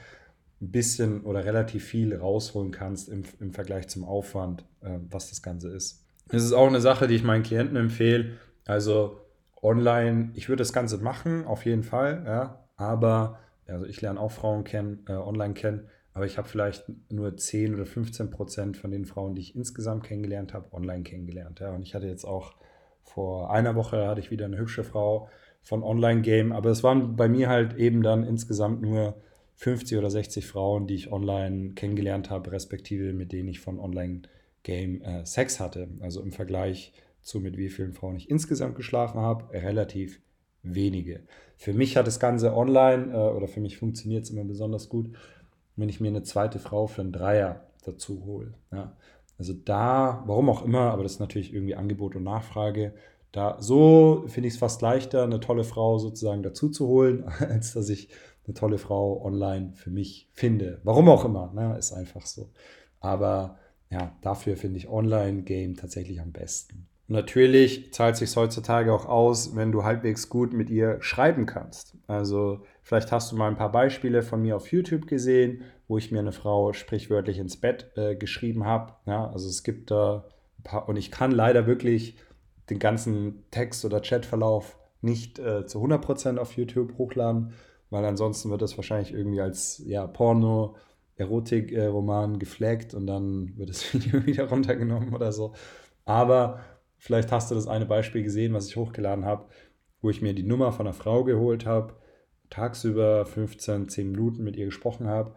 ein 0.61 0.71
bisschen 0.71 1.25
oder 1.25 1.43
relativ 1.43 1.83
viel 1.83 2.15
rausholen 2.15 2.71
kannst 2.71 3.09
im, 3.09 3.23
im 3.41 3.51
Vergleich 3.51 3.89
zum 3.89 4.05
Aufwand, 4.05 4.63
äh, 4.79 4.99
was 5.09 5.29
das 5.29 5.41
Ganze 5.41 5.71
ist. 5.71 6.05
Das 6.29 6.43
ist 6.43 6.53
auch 6.53 6.67
eine 6.67 6.79
Sache, 6.79 7.09
die 7.09 7.15
ich 7.15 7.23
meinen 7.23 7.43
Klienten 7.43 7.75
empfehle. 7.75 8.37
Also 8.65 9.19
online, 9.61 10.29
ich 10.35 10.47
würde 10.47 10.61
das 10.61 10.71
Ganze 10.71 10.99
machen, 10.99 11.43
auf 11.43 11.65
jeden 11.65 11.83
Fall, 11.83 12.23
ja, 12.25 12.63
aber 12.77 13.39
also 13.67 13.85
ich 13.85 14.01
lerne 14.01 14.21
auch 14.21 14.31
Frauen 14.31 14.63
kennen, 14.63 15.03
äh, 15.09 15.13
online 15.13 15.53
kennen, 15.53 15.89
aber 16.13 16.25
ich 16.25 16.37
habe 16.37 16.47
vielleicht 16.47 16.83
nur 17.09 17.35
10 17.35 17.73
oder 17.73 17.85
15 17.85 18.29
Prozent 18.29 18.77
von 18.77 18.91
den 18.91 19.05
Frauen, 19.05 19.35
die 19.35 19.41
ich 19.41 19.55
insgesamt 19.55 20.03
kennengelernt 20.03 20.53
habe, 20.53 20.73
online 20.73 21.03
kennengelernt. 21.03 21.59
Ja. 21.59 21.73
Und 21.73 21.83
ich 21.83 21.95
hatte 21.95 22.07
jetzt 22.07 22.25
auch 22.25 22.53
vor 23.03 23.51
einer 23.51 23.75
Woche 23.75 24.07
hatte 24.07 24.19
ich 24.19 24.31
wieder 24.31 24.45
eine 24.45 24.57
hübsche 24.57 24.83
Frau 24.83 25.29
von 25.61 25.83
Online-Game, 25.83 26.51
aber 26.51 26.69
es 26.69 26.83
waren 26.83 27.15
bei 27.15 27.27
mir 27.29 27.49
halt 27.49 27.75
eben 27.77 28.03
dann 28.03 28.23
insgesamt 28.23 28.81
nur 28.81 29.15
50 29.55 29.97
oder 29.97 30.09
60 30.09 30.45
Frauen, 30.45 30.87
die 30.87 30.95
ich 30.95 31.11
online 31.11 31.73
kennengelernt 31.73 32.29
habe, 32.29 32.51
respektive 32.51 33.13
mit 33.13 33.31
denen 33.31 33.49
ich 33.49 33.59
von 33.59 33.79
Online-Game 33.79 35.01
äh, 35.01 35.25
Sex 35.25 35.59
hatte. 35.59 35.87
Also 35.99 36.21
im 36.21 36.31
Vergleich 36.31 36.93
zu 37.21 37.39
mit 37.39 37.57
wie 37.57 37.69
vielen 37.69 37.93
Frauen 37.93 38.15
ich 38.15 38.29
insgesamt 38.29 38.75
geschlafen 38.75 39.21
habe, 39.21 39.53
relativ 39.53 40.19
wenige. 40.63 41.21
Für 41.57 41.73
mich 41.73 41.97
hat 41.97 42.07
das 42.07 42.19
Ganze 42.19 42.55
online 42.55 43.13
äh, 43.13 43.35
oder 43.35 43.47
für 43.47 43.59
mich 43.59 43.77
funktioniert 43.77 44.23
es 44.23 44.31
immer 44.31 44.43
besonders 44.43 44.89
gut, 44.89 45.11
wenn 45.75 45.89
ich 45.89 45.99
mir 45.99 46.09
eine 46.09 46.23
zweite 46.23 46.59
Frau 46.59 46.87
für 46.87 47.01
einen 47.01 47.11
Dreier 47.11 47.67
dazu 47.83 48.23
hole. 48.25 48.53
Ja. 48.71 48.95
Also 49.37 49.53
da, 49.53 50.23
warum 50.27 50.49
auch 50.49 50.63
immer, 50.63 50.91
aber 50.91 51.03
das 51.03 51.13
ist 51.13 51.19
natürlich 51.19 51.53
irgendwie 51.53 51.75
Angebot 51.75 52.15
und 52.15 52.23
Nachfrage. 52.23 52.93
Da 53.31 53.57
so 53.59 54.25
finde 54.27 54.47
ich 54.47 54.55
es 54.55 54.59
fast 54.59 54.81
leichter, 54.81 55.23
eine 55.23 55.39
tolle 55.39 55.63
Frau 55.63 55.97
sozusagen 55.97 56.43
dazu 56.43 56.69
zu 56.69 56.87
holen, 56.87 57.23
als 57.39 57.73
dass 57.73 57.89
ich 57.89 58.09
eine 58.45 58.53
tolle 58.53 58.77
Frau 58.77 59.23
online 59.23 59.73
für 59.73 59.89
mich 59.89 60.29
finde. 60.33 60.79
Warum 60.83 61.09
auch 61.09 61.25
immer, 61.25 61.51
ne? 61.53 61.77
ist 61.77 61.93
einfach 61.93 62.25
so. 62.25 62.49
Aber 62.99 63.57
ja, 63.89 64.15
dafür 64.21 64.57
finde 64.57 64.77
ich 64.77 64.89
Online-Game 64.89 65.75
tatsächlich 65.75 66.21
am 66.21 66.31
besten. 66.31 66.87
Natürlich 67.07 67.91
zahlt 67.93 68.15
sich 68.15 68.33
heutzutage 68.35 68.93
auch 68.93 69.05
aus, 69.05 69.55
wenn 69.55 69.71
du 69.71 69.83
halbwegs 69.83 70.29
gut 70.29 70.53
mit 70.53 70.69
ihr 70.69 70.97
schreiben 71.01 71.45
kannst. 71.45 71.97
Also 72.07 72.61
vielleicht 72.81 73.11
hast 73.11 73.31
du 73.31 73.35
mal 73.35 73.47
ein 73.47 73.57
paar 73.57 73.71
Beispiele 73.71 74.23
von 74.23 74.41
mir 74.41 74.55
auf 74.55 74.71
YouTube 74.71 75.07
gesehen, 75.07 75.63
wo 75.87 75.97
ich 75.97 76.11
mir 76.11 76.19
eine 76.19 76.31
Frau 76.31 76.73
sprichwörtlich 76.73 77.37
ins 77.37 77.57
Bett 77.57 77.91
äh, 77.95 78.15
geschrieben 78.15 78.65
habe. 78.65 78.93
Ja, 79.05 79.29
also 79.29 79.47
es 79.47 79.63
gibt 79.63 79.91
da 79.91 80.25
ein 80.59 80.63
paar, 80.63 80.89
und 80.89 80.95
ich 80.95 81.11
kann 81.11 81.31
leider 81.31 81.67
wirklich 81.67 82.17
den 82.69 82.79
ganzen 82.79 83.43
Text- 83.51 83.85
oder 83.85 84.01
Chatverlauf 84.01 84.77
nicht 85.01 85.39
äh, 85.39 85.65
zu 85.65 85.83
100% 85.83 86.37
auf 86.37 86.55
YouTube 86.55 86.97
hochladen 86.97 87.53
weil 87.91 88.05
ansonsten 88.05 88.49
wird 88.49 88.63
das 88.63 88.77
wahrscheinlich 88.77 89.13
irgendwie 89.13 89.41
als 89.41 89.83
ja, 89.85 90.07
Porno, 90.07 90.75
Erotik-Roman 91.17 92.39
geflaggt 92.39 92.95
und 92.95 93.05
dann 93.05 93.55
wird 93.57 93.69
das 93.69 93.93
Video 93.93 94.25
wieder 94.25 94.49
runtergenommen 94.49 95.13
oder 95.13 95.31
so. 95.31 95.53
Aber 96.05 96.61
vielleicht 96.97 97.31
hast 97.31 97.51
du 97.51 97.55
das 97.55 97.67
eine 97.67 97.85
Beispiel 97.85 98.23
gesehen, 98.23 98.53
was 98.53 98.67
ich 98.67 98.77
hochgeladen 98.77 99.25
habe, 99.25 99.45
wo 100.01 100.09
ich 100.09 100.21
mir 100.21 100.33
die 100.33 100.43
Nummer 100.43 100.71
von 100.71 100.87
einer 100.87 100.95
Frau 100.95 101.23
geholt 101.23 101.65
habe, 101.67 101.93
tagsüber 102.51 103.25
15, 103.25 103.89
10 103.89 104.11
Minuten 104.11 104.43
mit 104.43 104.55
ihr 104.55 104.65
gesprochen 104.65 105.07
habe 105.07 105.33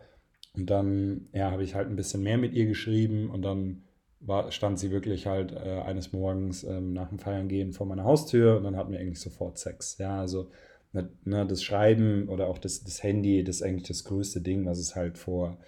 und 0.54 0.68
dann 0.68 1.28
ja, 1.32 1.50
habe 1.50 1.64
ich 1.64 1.74
halt 1.74 1.88
ein 1.88 1.96
bisschen 1.96 2.22
mehr 2.22 2.36
mit 2.36 2.52
ihr 2.52 2.66
geschrieben 2.66 3.30
und 3.30 3.42
dann 3.42 3.84
war, 4.20 4.50
stand 4.52 4.78
sie 4.78 4.90
wirklich 4.90 5.26
halt 5.26 5.52
äh, 5.52 5.80
eines 5.80 6.12
Morgens 6.12 6.64
ähm, 6.64 6.92
nach 6.92 7.08
dem 7.08 7.18
Feiern 7.18 7.48
gehen 7.48 7.72
vor 7.72 7.86
meiner 7.86 8.04
Haustür 8.04 8.56
und 8.56 8.64
dann 8.64 8.76
hatten 8.76 8.92
wir 8.92 9.00
eigentlich 9.00 9.20
sofort 9.20 9.58
Sex. 9.58 9.98
Ja, 9.98 10.20
also 10.20 10.50
ne, 10.92 11.46
das 11.46 11.62
Schreiben 11.62 12.28
oder 12.28 12.48
auch 12.48 12.58
das, 12.58 12.84
das 12.84 13.02
Handy, 13.02 13.44
das 13.44 13.56
ist 13.56 13.62
eigentlich 13.62 13.88
das 13.88 14.04
größte 14.04 14.40
Ding, 14.40 14.64
was 14.66 14.78
es 14.78 14.96
halt 14.96 15.18
vor, 15.18 15.58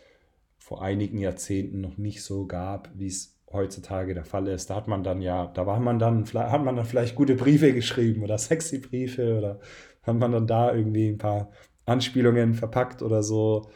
vor 0.59 0.83
einigen 0.83 1.19
Jahrzehnten 1.19 1.81
noch 1.81 1.97
nicht 1.97 2.23
so 2.23 2.47
gab, 2.47 2.91
wie 2.95 3.09
es 3.09 3.37
heutzutage 3.53 4.15
der 4.15 4.25
Fall 4.25 4.49
ist. 4.49 4.71
Da 4.71 4.77
hat 4.77 4.89
man 4.89 5.05
dann 5.05 5.21
ja, 5.21 5.47
da 5.55 5.67
war 5.67 5.79
man 5.79 5.99
dann, 5.99 6.25
hat 6.25 6.65
man 6.65 6.77
dann 6.77 6.85
vielleicht 6.85 7.15
gute 7.15 7.35
Briefe 7.35 7.73
geschrieben 7.73 8.23
oder 8.23 8.39
sexy 8.39 8.79
Briefe 8.79 9.37
oder 9.37 9.61
hat 10.07 10.17
man 10.17 10.33
dann 10.33 10.47
da 10.47 10.75
irgendwie 10.75 11.09
ein 11.09 11.19
paar 11.19 11.51
Anspielungen 11.85 12.55
verpackt 12.55 13.03
oder 13.03 13.23
so. 13.23 13.69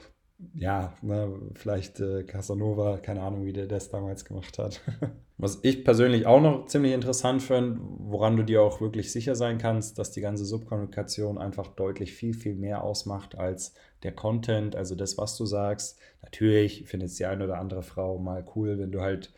Ja, 0.54 0.94
ne, 1.02 1.38
vielleicht 1.54 2.00
äh, 2.00 2.24
Casanova, 2.24 2.96
keine 2.98 3.22
Ahnung, 3.22 3.44
wie 3.44 3.52
der 3.52 3.66
das 3.66 3.90
damals 3.90 4.24
gemacht 4.24 4.58
hat. 4.58 4.80
Was 5.36 5.60
ich 5.62 5.84
persönlich 5.84 6.26
auch 6.26 6.40
noch 6.40 6.66
ziemlich 6.66 6.92
interessant 6.92 7.42
finde, 7.42 7.80
woran 7.80 8.36
du 8.36 8.42
dir 8.42 8.60
auch 8.60 8.82
wirklich 8.82 9.10
sicher 9.10 9.34
sein 9.34 9.56
kannst, 9.56 9.98
dass 9.98 10.10
die 10.12 10.20
ganze 10.20 10.44
Subkommunikation 10.44 11.38
einfach 11.38 11.68
deutlich 11.68 12.12
viel, 12.12 12.34
viel 12.34 12.54
mehr 12.54 12.84
ausmacht 12.84 13.38
als 13.38 13.72
der 14.02 14.12
Content, 14.12 14.76
also 14.76 14.94
das, 14.94 15.16
was 15.16 15.38
du 15.38 15.46
sagst. 15.46 15.98
Natürlich 16.22 16.84
findet 16.84 17.08
es 17.08 17.16
die 17.16 17.24
eine 17.24 17.44
oder 17.44 17.58
andere 17.58 17.82
Frau 17.82 18.18
mal 18.18 18.44
cool, 18.54 18.78
wenn 18.78 18.92
du 18.92 19.00
halt 19.00 19.32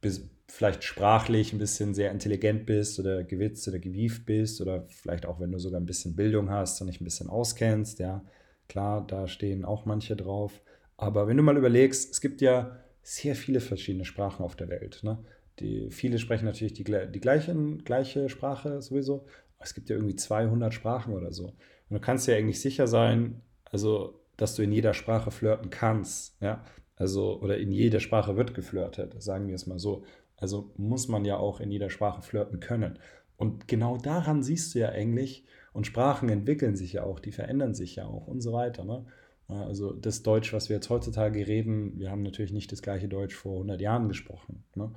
bis, 0.00 0.28
vielleicht 0.48 0.82
sprachlich 0.84 1.52
ein 1.52 1.58
bisschen 1.58 1.94
sehr 1.94 2.10
intelligent 2.10 2.66
bist 2.66 2.98
oder 2.98 3.22
gewitzt 3.22 3.66
oder 3.68 3.78
gewieft 3.78 4.26
bist 4.26 4.60
oder 4.60 4.84
vielleicht 4.88 5.26
auch, 5.26 5.40
wenn 5.40 5.52
du 5.52 5.58
sogar 5.58 5.80
ein 5.80 5.86
bisschen 5.86 6.16
Bildung 6.16 6.50
hast 6.50 6.80
und 6.80 6.88
dich 6.88 7.00
ein 7.00 7.04
bisschen 7.04 7.28
auskennst, 7.28 7.98
ja. 8.00 8.24
Klar, 8.68 9.04
da 9.06 9.26
stehen 9.26 9.64
auch 9.64 9.84
manche 9.84 10.14
drauf. 10.14 10.60
Aber 10.96 11.26
wenn 11.26 11.36
du 11.36 11.42
mal 11.42 11.56
überlegst, 11.56 12.12
es 12.12 12.20
gibt 12.20 12.40
ja 12.40 12.76
sehr 13.02 13.34
viele 13.34 13.60
verschiedene 13.60 14.04
Sprachen 14.04 14.44
auf 14.44 14.54
der 14.54 14.68
Welt. 14.68 15.00
Ne? 15.02 15.18
Die, 15.58 15.90
viele 15.90 16.18
sprechen 16.18 16.44
natürlich 16.44 16.74
die, 16.74 16.84
die 16.84 17.20
gleichen, 17.20 17.82
gleiche 17.84 18.28
Sprache 18.28 18.80
sowieso. 18.80 19.26
Es 19.58 19.74
gibt 19.74 19.88
ja 19.88 19.96
irgendwie 19.96 20.16
200 20.16 20.72
Sprachen 20.72 21.14
oder 21.14 21.32
so. 21.32 21.46
Und 21.46 21.54
du 21.90 22.00
kannst 22.00 22.28
ja 22.28 22.36
eigentlich 22.36 22.60
sicher 22.60 22.86
sein, 22.86 23.40
also, 23.64 24.20
dass 24.36 24.54
du 24.54 24.62
in 24.62 24.72
jeder 24.72 24.94
Sprache 24.94 25.30
flirten 25.30 25.70
kannst. 25.70 26.40
Ja? 26.40 26.64
Also, 27.00 27.40
oder 27.40 27.56
in 27.56 27.72
jeder 27.72 27.98
Sprache 27.98 28.36
wird 28.36 28.52
geflirtet, 28.52 29.22
sagen 29.22 29.48
wir 29.48 29.54
es 29.54 29.66
mal 29.66 29.78
so. 29.78 30.04
Also 30.36 30.70
muss 30.76 31.08
man 31.08 31.24
ja 31.24 31.38
auch 31.38 31.58
in 31.60 31.70
jeder 31.70 31.88
Sprache 31.88 32.20
flirten 32.20 32.60
können. 32.60 32.98
Und 33.38 33.68
genau 33.68 33.96
daran 33.96 34.42
siehst 34.42 34.74
du 34.74 34.80
ja 34.80 34.90
eigentlich, 34.90 35.46
und 35.72 35.86
Sprachen 35.86 36.28
entwickeln 36.28 36.76
sich 36.76 36.92
ja 36.92 37.04
auch, 37.04 37.18
die 37.18 37.32
verändern 37.32 37.74
sich 37.74 37.96
ja 37.96 38.04
auch 38.04 38.26
und 38.26 38.42
so 38.42 38.52
weiter. 38.52 38.84
Ne? 38.84 39.06
Also 39.48 39.94
das 39.94 40.22
Deutsch, 40.22 40.52
was 40.52 40.68
wir 40.68 40.76
jetzt 40.76 40.90
heutzutage 40.90 41.46
reden, 41.46 41.98
wir 41.98 42.10
haben 42.10 42.22
natürlich 42.22 42.52
nicht 42.52 42.70
das 42.70 42.82
gleiche 42.82 43.08
Deutsch 43.08 43.34
vor 43.34 43.54
100 43.54 43.80
Jahren 43.80 44.08
gesprochen, 44.08 44.64
ne? 44.74 44.92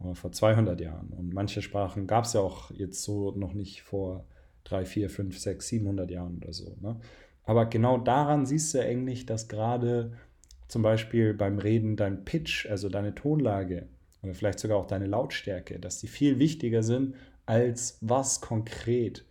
oder 0.00 0.14
vor 0.14 0.32
200 0.32 0.80
Jahren. 0.80 1.08
Und 1.08 1.34
manche 1.34 1.60
Sprachen 1.60 2.06
gab 2.06 2.24
es 2.24 2.32
ja 2.32 2.40
auch 2.40 2.70
jetzt 2.70 3.02
so 3.02 3.32
noch 3.32 3.52
nicht 3.52 3.82
vor 3.82 4.24
3, 4.64 4.86
4, 4.86 5.10
5, 5.10 5.38
6, 5.38 5.68
700 5.68 6.10
Jahren 6.10 6.38
oder 6.38 6.54
so. 6.54 6.78
Ne? 6.80 6.98
Aber 7.44 7.66
genau 7.66 7.98
daran 7.98 8.46
siehst 8.46 8.72
du 8.72 8.80
eigentlich, 8.80 9.26
dass 9.26 9.48
gerade 9.48 10.12
zum 10.72 10.80
Beispiel 10.80 11.34
beim 11.34 11.58
Reden 11.58 11.96
dein 11.96 12.24
Pitch, 12.24 12.66
also 12.66 12.88
deine 12.88 13.14
Tonlage 13.14 13.88
oder 14.22 14.32
vielleicht 14.32 14.58
sogar 14.58 14.78
auch 14.78 14.86
deine 14.86 15.06
Lautstärke, 15.06 15.78
dass 15.78 15.98
die 15.98 16.06
viel 16.06 16.38
wichtiger 16.38 16.82
sind, 16.82 17.14
als 17.44 17.98
was 18.00 18.40
konkret 18.40 19.26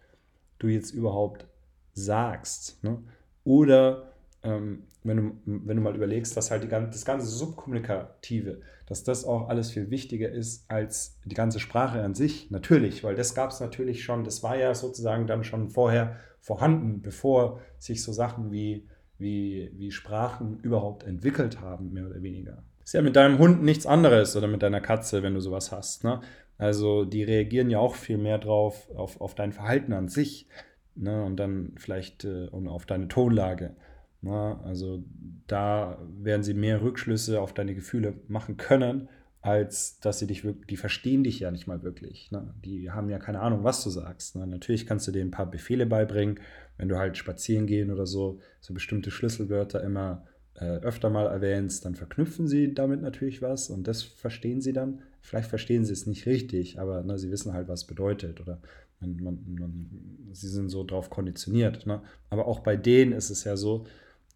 du 0.59 0.67
jetzt 0.67 0.91
überhaupt 0.91 1.47
sagst. 1.93 2.83
Ne? 2.83 3.01
Oder 3.43 4.11
ähm, 4.43 4.83
wenn, 5.03 5.17
du, 5.17 5.31
wenn 5.45 5.77
du 5.77 5.81
mal 5.81 5.95
überlegst, 5.95 6.37
dass 6.37 6.51
halt 6.51 6.61
die, 6.61 6.67
das 6.67 7.05
ganze 7.05 7.25
Subkommunikative, 7.25 8.61
dass 8.85 9.03
das 9.03 9.25
auch 9.25 9.49
alles 9.49 9.71
viel 9.71 9.89
wichtiger 9.89 10.29
ist 10.29 10.69
als 10.69 11.17
die 11.25 11.33
ganze 11.33 11.59
Sprache 11.59 12.03
an 12.03 12.13
sich. 12.13 12.51
Natürlich, 12.51 13.03
weil 13.03 13.15
das 13.15 13.33
gab 13.33 13.49
es 13.49 13.59
natürlich 13.59 14.03
schon, 14.03 14.23
das 14.23 14.43
war 14.43 14.57
ja 14.57 14.75
sozusagen 14.75 15.25
dann 15.25 15.43
schon 15.43 15.69
vorher 15.69 16.17
vorhanden, 16.39 17.01
bevor 17.01 17.61
sich 17.79 18.03
so 18.03 18.13
Sachen 18.13 18.51
wie, 18.51 18.87
wie, 19.21 19.71
wie 19.75 19.91
Sprachen 19.91 20.59
überhaupt 20.61 21.03
entwickelt 21.03 21.61
haben, 21.61 21.93
mehr 21.93 22.07
oder 22.07 22.21
weniger. 22.21 22.63
Ist 22.83 22.93
ja 22.93 23.01
mit 23.01 23.15
deinem 23.15 23.37
Hund 23.37 23.63
nichts 23.63 23.85
anderes 23.85 24.35
oder 24.35 24.47
mit 24.47 24.63
deiner 24.63 24.81
Katze, 24.81 25.23
wenn 25.23 25.33
du 25.33 25.39
sowas 25.39 25.71
hast. 25.71 26.03
Ne? 26.03 26.19
Also 26.57 27.05
die 27.05 27.23
reagieren 27.23 27.69
ja 27.69 27.79
auch 27.79 27.95
viel 27.95 28.17
mehr 28.17 28.37
drauf, 28.37 28.89
auf, 28.95 29.21
auf 29.21 29.35
dein 29.35 29.53
Verhalten 29.53 29.93
an 29.93 30.07
sich 30.09 30.47
ne? 30.95 31.23
und 31.23 31.37
dann 31.37 31.73
vielleicht 31.77 32.25
äh, 32.25 32.47
und 32.49 32.67
auf 32.67 32.85
deine 32.85 33.07
Tonlage. 33.07 33.75
Ne? 34.21 34.59
also 34.65 35.03
da 35.47 35.99
werden 36.19 36.43
sie 36.43 36.53
mehr 36.53 36.81
Rückschlüsse 36.81 37.41
auf 37.41 37.53
deine 37.53 37.75
Gefühle 37.75 38.15
machen 38.27 38.57
können, 38.57 39.09
als 39.41 39.99
dass 39.99 40.19
sie 40.19 40.27
dich 40.27 40.43
wirklich, 40.43 40.67
die 40.67 40.77
verstehen 40.77 41.23
dich 41.23 41.39
ja 41.39 41.49
nicht 41.51 41.67
mal 41.67 41.81
wirklich. 41.83 42.31
Ne? 42.31 42.53
Die 42.63 42.91
haben 42.91 43.09
ja 43.09 43.17
keine 43.17 43.39
Ahnung, 43.39 43.63
was 43.63 43.83
du 43.83 43.89
sagst. 43.89 44.35
Ne? 44.35 44.45
Natürlich 44.45 44.85
kannst 44.85 45.07
du 45.07 45.11
denen 45.11 45.29
ein 45.29 45.31
paar 45.31 45.49
Befehle 45.49 45.85
beibringen, 45.85 46.39
wenn 46.77 46.89
du 46.89 46.97
halt 46.97 47.17
spazieren 47.17 47.65
gehen 47.65 47.91
oder 47.91 48.05
so, 48.05 48.39
so 48.59 48.73
bestimmte 48.73 49.09
Schlüsselwörter 49.09 49.83
immer 49.83 50.25
äh, 50.55 50.77
öfter 50.77 51.09
mal 51.09 51.27
erwähnst, 51.27 51.85
dann 51.85 51.95
verknüpfen 51.95 52.47
sie 52.47 52.73
damit 52.73 53.01
natürlich 53.01 53.41
was 53.41 53.69
und 53.69 53.87
das 53.87 54.03
verstehen 54.03 54.61
sie 54.61 54.73
dann. 54.73 55.01
Vielleicht 55.21 55.49
verstehen 55.49 55.85
sie 55.85 55.93
es 55.93 56.05
nicht 56.05 56.25
richtig, 56.25 56.79
aber 56.79 57.03
ne, 57.03 57.17
sie 57.17 57.31
wissen 57.31 57.53
halt, 57.53 57.67
was 57.67 57.85
bedeutet 57.85 58.41
oder 58.41 58.59
man, 58.99 59.15
man, 59.17 59.55
man, 59.59 59.89
sie 60.33 60.49
sind 60.49 60.69
so 60.69 60.83
drauf 60.83 61.09
konditioniert. 61.09 61.87
Ne? 61.87 62.01
Aber 62.29 62.47
auch 62.47 62.59
bei 62.59 62.75
denen 62.75 63.11
ist 63.11 63.29
es 63.29 63.43
ja 63.43 63.57
so, 63.57 63.85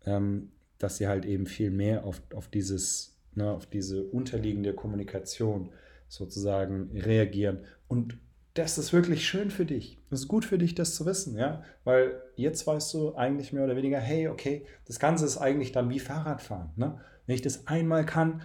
ähm, 0.05 0.49
dass 0.79 0.97
sie 0.97 1.07
halt 1.07 1.25
eben 1.25 1.45
viel 1.45 1.71
mehr 1.71 2.05
auf, 2.05 2.21
auf, 2.33 2.47
dieses, 2.47 3.14
ne, 3.35 3.51
auf 3.51 3.65
diese 3.65 4.03
unterliegende 4.03 4.73
Kommunikation 4.73 5.69
sozusagen 6.07 6.91
reagieren. 6.93 7.59
Und 7.87 8.17
das 8.53 8.77
ist 8.77 8.93
wirklich 8.93 9.27
schön 9.27 9.51
für 9.51 9.65
dich. 9.65 9.99
Es 10.09 10.21
ist 10.21 10.27
gut 10.27 10.45
für 10.45 10.57
dich, 10.57 10.75
das 10.75 10.95
zu 10.95 11.05
wissen, 11.05 11.37
ja, 11.37 11.61
weil 11.83 12.21
jetzt 12.35 12.65
weißt 12.65 12.93
du 12.93 13.15
eigentlich 13.15 13.51
mehr 13.51 13.65
oder 13.65 13.75
weniger, 13.75 13.99
hey, 13.99 14.29
okay, 14.29 14.65
das 14.85 14.99
Ganze 14.99 15.25
ist 15.25 15.37
eigentlich 15.37 15.73
dann 15.73 15.89
wie 15.89 15.99
Fahrradfahren. 15.99 16.69
Ne? 16.77 16.99
Wenn 17.27 17.35
ich 17.35 17.41
das 17.41 17.67
einmal 17.67 18.05
kann, 18.05 18.41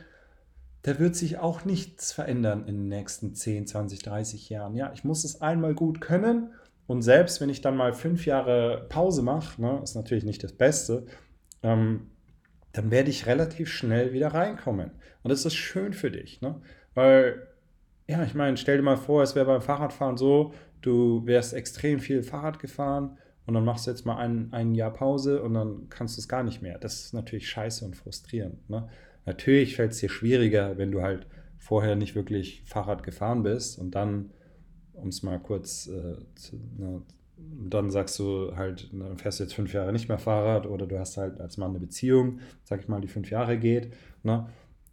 da 0.82 0.98
wird 0.98 1.14
sich 1.14 1.38
auch 1.38 1.64
nichts 1.64 2.10
verändern 2.10 2.66
in 2.66 2.76
den 2.76 2.88
nächsten 2.88 3.34
10, 3.34 3.66
20, 3.68 4.00
30 4.00 4.48
Jahren. 4.48 4.74
Ja, 4.74 4.90
ich 4.94 5.04
muss 5.04 5.24
es 5.24 5.40
einmal 5.42 5.74
gut 5.74 6.00
können 6.00 6.50
und 6.90 7.02
selbst 7.02 7.40
wenn 7.40 7.50
ich 7.50 7.60
dann 7.60 7.76
mal 7.76 7.92
fünf 7.92 8.26
Jahre 8.26 8.86
Pause 8.88 9.22
mache, 9.22 9.62
ne, 9.62 9.80
ist 9.80 9.94
natürlich 9.94 10.24
nicht 10.24 10.42
das 10.42 10.52
Beste, 10.52 11.06
ähm, 11.62 12.10
dann 12.72 12.90
werde 12.90 13.10
ich 13.10 13.26
relativ 13.26 13.68
schnell 13.68 14.12
wieder 14.12 14.28
reinkommen. 14.28 14.90
Und 15.22 15.30
das 15.30 15.44
ist 15.44 15.54
schön 15.54 15.92
für 15.92 16.10
dich, 16.10 16.40
ne? 16.40 16.60
Weil, 16.94 17.46
ja, 18.06 18.22
ich 18.24 18.34
meine, 18.34 18.56
stell 18.56 18.76
dir 18.76 18.82
mal 18.82 18.96
vor, 18.96 19.22
es 19.22 19.34
wäre 19.34 19.46
beim 19.46 19.62
Fahrradfahren 19.62 20.16
so, 20.16 20.52
du 20.80 21.24
wärst 21.26 21.54
extrem 21.54 22.00
viel 22.00 22.22
Fahrrad 22.22 22.58
gefahren 22.58 23.18
und 23.46 23.54
dann 23.54 23.64
machst 23.64 23.86
du 23.86 23.90
jetzt 23.90 24.06
mal 24.06 24.16
ein, 24.16 24.52
ein 24.52 24.74
Jahr 24.74 24.92
Pause 24.92 25.42
und 25.42 25.54
dann 25.54 25.88
kannst 25.88 26.16
du 26.16 26.20
es 26.20 26.28
gar 26.28 26.42
nicht 26.42 26.62
mehr. 26.62 26.78
Das 26.78 27.04
ist 27.04 27.14
natürlich 27.14 27.48
scheiße 27.48 27.84
und 27.84 27.96
frustrierend. 27.96 28.68
Ne? 28.68 28.88
Natürlich 29.26 29.76
fällt 29.76 29.92
es 29.92 29.98
dir 29.98 30.08
schwieriger, 30.08 30.78
wenn 30.78 30.90
du 30.90 31.02
halt 31.02 31.26
vorher 31.58 31.96
nicht 31.96 32.14
wirklich 32.14 32.62
Fahrrad 32.66 33.02
gefahren 33.02 33.42
bist 33.42 33.78
und 33.78 33.94
dann, 33.94 34.30
um 34.94 35.08
es 35.08 35.22
mal 35.22 35.38
kurz 35.38 35.86
äh, 35.88 36.16
zu, 36.34 36.56
ne, 36.78 37.02
dann 37.68 37.90
sagst 37.90 38.18
du 38.18 38.56
halt, 38.56 38.90
dann 38.92 39.16
fährst 39.16 39.38
du 39.38 39.44
jetzt 39.44 39.54
fünf 39.54 39.72
Jahre 39.72 39.92
nicht 39.92 40.08
mehr 40.08 40.18
Fahrrad 40.18 40.66
oder 40.66 40.86
du 40.86 40.98
hast 40.98 41.16
halt 41.16 41.40
als 41.40 41.56
Mann 41.56 41.70
eine 41.70 41.80
Beziehung, 41.80 42.40
sag 42.64 42.80
ich 42.80 42.88
mal, 42.88 43.00
die 43.00 43.08
fünf 43.08 43.30
Jahre 43.30 43.58
geht. 43.58 43.92
Ne? 44.22 44.48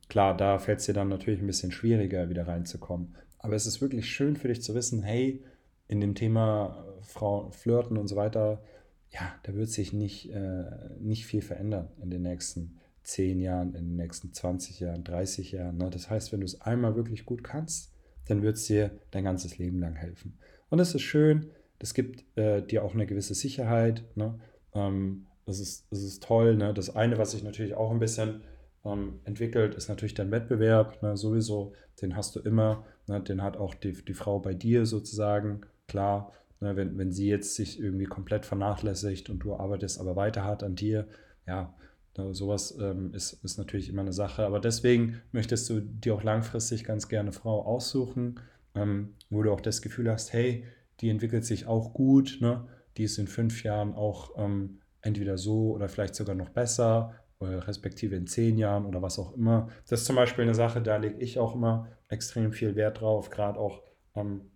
Klar, 0.10 0.36
da 0.38 0.60
fällt 0.60 0.80
es 0.80 0.86
dir 0.86 0.94
dann 0.94 1.10
natürlich 1.10 1.42
ein 1.42 1.48
bisschen 1.48 1.72
schwieriger, 1.72 2.30
wieder 2.30 2.48
reinzukommen. 2.48 3.16
Aber 3.40 3.56
es 3.56 3.66
ist 3.66 3.82
wirklich 3.82 4.10
schön 4.10 4.36
für 4.36 4.48
dich 4.48 4.62
zu 4.62 4.76
wissen, 4.76 5.04
hey, 5.04 5.44
in 5.88 6.02
dem 6.02 6.16
Thema 6.16 6.86
Frau 7.02 7.50
Flirten 7.52 7.98
und 7.98 8.08
so 8.08 8.16
weiter, 8.16 8.62
ja, 9.10 9.34
da 9.44 9.56
wird 9.56 9.70
sich 9.70 9.94
nicht, 9.94 10.32
äh, 10.32 10.66
nicht 11.00 11.26
viel 11.26 11.42
verändern 11.42 11.90
in 12.02 12.10
den 12.10 12.24
nächsten 12.24 12.78
zehn 13.04 13.40
Jahren, 13.40 13.74
in 13.74 13.86
den 13.86 13.96
nächsten 13.96 14.34
20 14.34 14.82
Jahren, 14.82 15.04
30 15.04 15.54
Jahren. 15.54 15.78
Ne? 15.78 15.90
Das 15.90 16.10
heißt, 16.10 16.34
wenn 16.34 16.42
du 16.42 16.46
es 16.46 16.60
einmal 16.62 16.96
wirklich 16.96 17.26
gut 17.26 17.44
kannst, 17.44 17.94
dann 18.28 18.42
wird 18.42 18.58
es 18.58 18.66
dir 18.66 18.92
dein 19.12 19.24
ganzes 19.24 19.58
Leben 19.58 19.80
lang 19.80 19.96
helfen. 19.96 20.38
Und 20.70 20.80
es 20.80 20.94
ist 20.94 21.04
schön, 21.04 21.50
das 21.80 21.94
gibt 21.94 22.26
äh, 22.38 22.62
dir 22.62 22.84
auch 22.84 22.94
eine 22.94 23.06
gewisse 23.06 23.36
Sicherheit. 23.36 24.04
Ne? 24.16 24.40
Ähm, 24.74 25.28
das, 25.46 25.60
ist, 25.60 25.88
das 25.92 26.02
ist 26.02 26.24
toll. 26.24 26.56
Ne? 26.56 26.74
Das 26.74 26.96
eine, 26.96 27.18
was 27.18 27.32
sich 27.32 27.44
natürlich 27.44 27.76
auch 27.76 27.92
ein 27.92 28.00
bisschen 28.00 28.42
ähm, 28.86 29.20
entwickelt, 29.26 29.76
ist 29.76 29.90
natürlich 29.90 30.14
dein 30.14 30.32
Wettbewerb. 30.32 31.02
Ne? 31.04 31.16
Sowieso, 31.18 31.74
den 32.02 32.16
hast 32.16 32.36
du 32.36 32.40
immer. 32.40 32.86
Ne? 33.08 33.22
Den 33.22 33.44
hat 33.44 33.58
auch 33.58 33.76
die, 33.76 33.94
die 33.94 34.14
Frau 34.14 34.40
bei 34.40 34.54
dir 34.54 34.86
sozusagen. 34.86 35.62
Klar, 35.88 36.34
ne? 36.60 36.76
wenn, 36.76 36.98
wenn 36.98 37.12
sie 37.12 37.28
jetzt 37.28 37.56
sich 37.56 37.80
irgendwie 37.80 38.06
komplett 38.06 38.46
vernachlässigt 38.46 39.30
und 39.30 39.40
du 39.40 39.56
arbeitest 39.56 40.00
aber 40.00 40.16
weiter 40.16 40.44
hart 40.44 40.64
an 40.64 40.76
dir, 40.76 41.08
ja, 41.46 41.74
ne? 42.18 42.34
sowas 42.34 42.78
ähm, 42.82 43.14
ist, 43.14 43.34
ist 43.44 43.58
natürlich 43.58 43.90
immer 43.90 44.02
eine 44.02 44.14
Sache. 44.14 44.46
Aber 44.46 44.60
deswegen 44.60 45.22
möchtest 45.32 45.70
du 45.70 45.80
dir 45.80 46.16
auch 46.16 46.24
langfristig 46.24 46.84
ganz 46.84 47.08
gerne 47.08 47.30
eine 47.30 47.34
Frau 47.34 47.64
aussuchen, 47.64 48.40
ähm, 48.74 49.14
wo 49.30 49.44
du 49.44 49.52
auch 49.52 49.62
das 49.62 49.84
Gefühl 49.84 50.12
hast, 50.12 50.34
hey, 50.34 50.66
die 51.00 51.10
entwickelt 51.10 51.46
sich 51.46 51.68
auch 51.68 51.94
gut, 51.94 52.38
ne? 52.42 52.68
die 52.98 53.04
ist 53.04 53.18
in 53.18 53.28
fünf 53.28 53.64
Jahren 53.64 53.94
auch 53.94 54.32
ähm, 54.38 54.80
entweder 55.02 55.38
so 55.38 55.72
oder 55.72 55.90
vielleicht 55.90 56.16
sogar 56.16 56.36
noch 56.36 56.50
besser, 56.50 57.14
oder 57.40 57.68
respektive 57.68 58.16
in 58.16 58.28
zehn 58.28 58.58
Jahren 58.58 58.86
oder 58.86 59.02
was 59.02 59.20
auch 59.20 59.34
immer. 59.36 59.70
Das 59.88 60.02
ist 60.02 60.06
zum 60.06 60.16
Beispiel 60.16 60.44
eine 60.44 60.56
Sache, 60.56 60.82
da 60.82 60.98
lege 60.98 61.20
ich 61.20 61.40
auch 61.40 61.56
immer 61.56 61.88
extrem 62.10 62.52
viel 62.52 62.76
Wert 62.76 63.02
drauf, 63.02 63.30
gerade 63.30 63.60
auch, 63.60 63.84
ähm, 64.16 64.52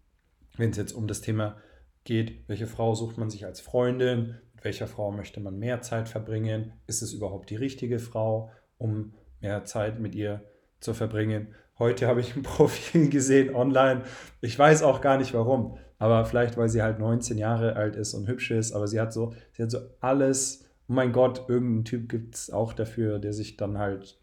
wenn 0.58 0.72
es 0.72 0.78
jetzt 0.78 0.94
um 0.94 1.08
das 1.08 1.22
Thema 1.22 1.58
geht, 2.04 2.48
welche 2.48 2.68
Frau 2.68 2.96
sucht 2.96 3.18
man 3.18 3.30
sich 3.30 3.46
als 3.46 3.62
Freundin, 3.62 4.40
mit 4.54 4.64
welcher 4.64 4.88
Frau 4.88 5.12
möchte 5.12 5.40
man 5.40 5.60
mehr 5.60 5.82
Zeit 5.82 6.10
verbringen, 6.10 6.74
ist 6.88 7.02
es 7.02 7.14
überhaupt 7.14 7.50
die 7.50 7.56
richtige 7.56 8.00
Frau, 8.00 8.52
um 8.78 9.14
mehr 9.40 9.64
Zeit 9.66 10.00
mit 10.00 10.16
ihr 10.16 10.44
zu 10.80 10.94
verbringen. 10.94 11.54
Heute 11.78 12.08
habe 12.08 12.22
ich 12.22 12.36
ein 12.36 12.44
Profil 12.44 13.10
gesehen 13.10 13.56
online. 13.56 14.04
Ich 14.42 14.58
weiß 14.58 14.82
auch 14.82 15.02
gar 15.02 15.18
nicht 15.18 15.34
warum, 15.34 15.78
aber 16.02 16.26
vielleicht 16.26 16.58
weil 16.58 16.68
sie 16.68 16.82
halt 16.82 16.98
19 16.98 17.38
Jahre 17.38 17.76
alt 17.76 17.96
ist 17.96 18.16
und 18.16 18.28
hübsch 18.28 18.50
ist, 18.50 18.72
aber 18.72 18.88
sie 18.88 19.00
hat 19.00 19.14
so, 19.14 19.36
sie 19.52 19.62
hat 19.62 19.70
so 19.70 19.78
alles. 20.00 20.66
Oh 20.90 20.94
mein 20.94 21.14
Gott, 21.14 21.46
irgendeinen 21.48 21.86
Typ 21.86 22.10
gibt 22.10 22.34
es 22.34 22.50
auch 22.50 22.74
dafür, 22.74 23.20
der 23.20 23.34
sich 23.34 23.56
dann 23.56 23.78
halt 23.78 24.18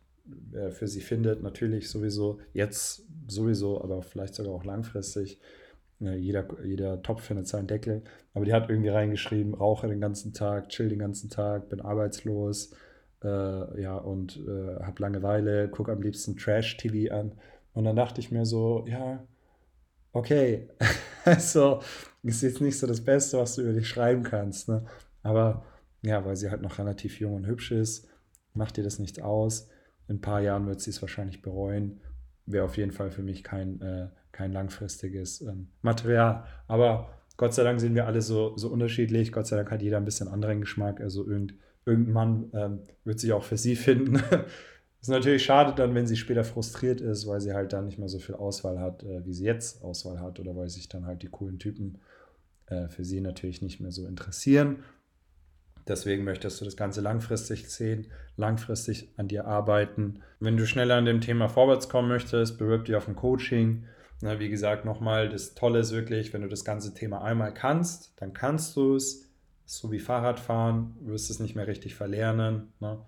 äh, 0.52 0.70
für 0.70 0.88
sie 0.88 1.00
findet. 1.00 1.40
Natürlich 1.40 1.88
sowieso, 1.88 2.40
jetzt 2.52 3.06
sowieso, 3.28 3.80
aber 3.80 4.02
vielleicht 4.02 4.35
sogar 4.35 4.54
auch 4.54 4.64
langfristig. 4.64 5.38
Ja, 6.00 6.14
jeder, 6.14 6.49
jeder 6.64 7.00
Topf 7.00 7.23
findet 7.23 7.47
seinen 7.47 7.68
Deckel. 7.68 8.02
Aber 8.35 8.44
die 8.44 8.52
hat 8.52 8.68
irgendwie 8.68 8.90
reingeschrieben, 8.90 9.54
rauche 9.54 9.87
den 9.87 10.00
ganzen 10.00 10.32
Tag, 10.32 10.70
chill 10.70 10.88
den 10.88 10.99
ganzen 10.99 11.30
Tag, 11.30 11.68
bin 11.68 11.80
arbeitslos, 11.80 12.75
äh, 13.23 13.80
ja, 13.80 13.97
und 13.97 14.37
äh, 14.49 14.82
habe 14.82 15.00
Langeweile, 15.00 15.68
gucke 15.68 15.92
am 15.92 16.02
liebsten 16.02 16.37
Trash-TV 16.37 17.14
an. 17.14 17.35
Und 17.73 17.85
dann 17.85 17.94
dachte 17.94 18.20
ich 18.20 18.32
mir 18.32 18.47
so, 18.47 18.85
ja, 18.88 19.23
okay, 20.12 20.68
also 21.24 21.80
ist 22.22 22.42
jetzt 22.42 22.60
nicht 22.60 22.78
so 22.78 22.86
das 22.86 23.02
Beste, 23.02 23.38
was 23.38 23.54
du 23.54 23.62
über 23.62 23.72
dich 23.72 23.88
schreiben 23.88 24.22
kannst. 24.22 24.68
Ne? 24.68 24.84
Aber 25.22 25.64
ja, 26.02 26.24
weil 26.24 26.36
sie 26.36 26.50
halt 26.50 26.62
noch 26.62 26.78
relativ 26.78 27.20
jung 27.20 27.34
und 27.34 27.46
hübsch 27.46 27.70
ist, 27.72 28.08
macht 28.54 28.76
dir 28.76 28.84
das 28.84 28.98
nichts 28.98 29.18
aus. 29.18 29.68
In 30.08 30.16
ein 30.16 30.20
paar 30.20 30.40
Jahren 30.40 30.66
wird 30.66 30.80
sie 30.80 30.90
es 30.90 31.00
wahrscheinlich 31.02 31.42
bereuen. 31.42 32.00
Wäre 32.46 32.64
auf 32.64 32.76
jeden 32.76 32.92
Fall 32.92 33.10
für 33.10 33.22
mich 33.22 33.44
kein, 33.44 33.80
äh, 33.80 34.08
kein 34.32 34.52
langfristiges 34.52 35.42
ähm, 35.42 35.68
Material. 35.82 36.44
Aber 36.66 37.10
Gott 37.36 37.54
sei 37.54 37.62
Dank 37.62 37.80
sind 37.80 37.94
wir 37.94 38.06
alle 38.06 38.22
so, 38.22 38.56
so 38.56 38.68
unterschiedlich. 38.68 39.32
Gott 39.32 39.46
sei 39.46 39.56
Dank 39.56 39.70
hat 39.70 39.82
jeder 39.82 39.98
ein 39.98 40.04
bisschen 40.04 40.28
anderen 40.28 40.60
Geschmack. 40.60 41.00
Also 41.00 41.26
irgend, 41.26 41.54
irgendein 41.84 42.12
Mann 42.12 42.50
ähm, 42.54 42.82
wird 43.04 43.20
sich 43.20 43.32
auch 43.32 43.44
für 43.44 43.56
sie 43.56 43.76
finden. 43.76 44.22
ist 45.00 45.09
natürlich 45.09 45.45
schade 45.45 45.73
dann, 45.75 45.95
wenn 45.95 46.07
sie 46.07 46.17
später 46.17 46.45
frustriert 46.45 47.00
ist, 47.00 47.26
weil 47.26 47.40
sie 47.40 47.55
halt 47.55 47.73
dann 47.73 47.87
nicht 47.87 47.99
mehr 47.99 48.09
so 48.09 48.19
viel 48.19 48.35
Auswahl 48.35 48.81
hat, 48.81 49.02
äh, 49.05 49.25
wie 49.25 49.33
sie 49.33 49.45
jetzt 49.45 49.83
Auswahl 49.83 50.21
hat 50.21 50.40
oder 50.40 50.57
weil 50.57 50.69
sich 50.69 50.88
dann 50.88 51.07
halt 51.07 51.23
die 51.23 51.28
coolen 51.28 51.59
Typen 51.59 51.99
äh, 52.67 52.88
für 52.88 53.05
sie 53.05 53.21
natürlich 53.21 53.62
nicht 53.62 53.81
mehr 53.81 53.93
so 53.93 54.07
interessieren. 54.07 54.85
Deswegen 55.87 56.25
möchtest 56.25 56.61
du 56.61 56.67
das 56.67 56.76
Ganze 56.76 57.00
langfristig 57.00 57.71
sehen, 57.71 58.09
langfristig 58.37 59.09
an 59.17 59.28
dir 59.28 59.47
arbeiten. 59.47 60.21
Wenn 60.38 60.59
du 60.59 60.67
schneller 60.67 60.97
an 60.97 61.07
dem 61.07 61.23
Thema 61.23 61.49
vorwärts 61.49 61.88
kommen 61.88 62.09
möchtest, 62.09 62.59
bewirb 62.59 62.85
dich 62.85 62.95
auf 62.95 63.09
ein 63.09 63.17
Coaching. 63.17 63.87
Na, 64.21 64.38
wie 64.38 64.50
gesagt, 64.50 64.85
nochmal, 64.85 65.31
das 65.31 65.55
Tolle 65.55 65.78
ist 65.78 65.93
wirklich, 65.93 66.33
wenn 66.35 66.43
du 66.43 66.49
das 66.49 66.64
ganze 66.64 66.93
Thema 66.93 67.23
einmal 67.23 67.55
kannst, 67.55 68.12
dann 68.17 68.33
kannst 68.35 68.76
du 68.76 68.97
es. 68.97 69.25
So 69.64 69.93
wie 69.93 69.99
Fahrradfahren, 69.99 70.97
wirst 71.00 71.31
es 71.31 71.40
nicht 71.40 71.55
mehr 71.55 71.67
richtig 71.67 71.95
verlernen. 71.95 72.73
Ne? 72.81 72.99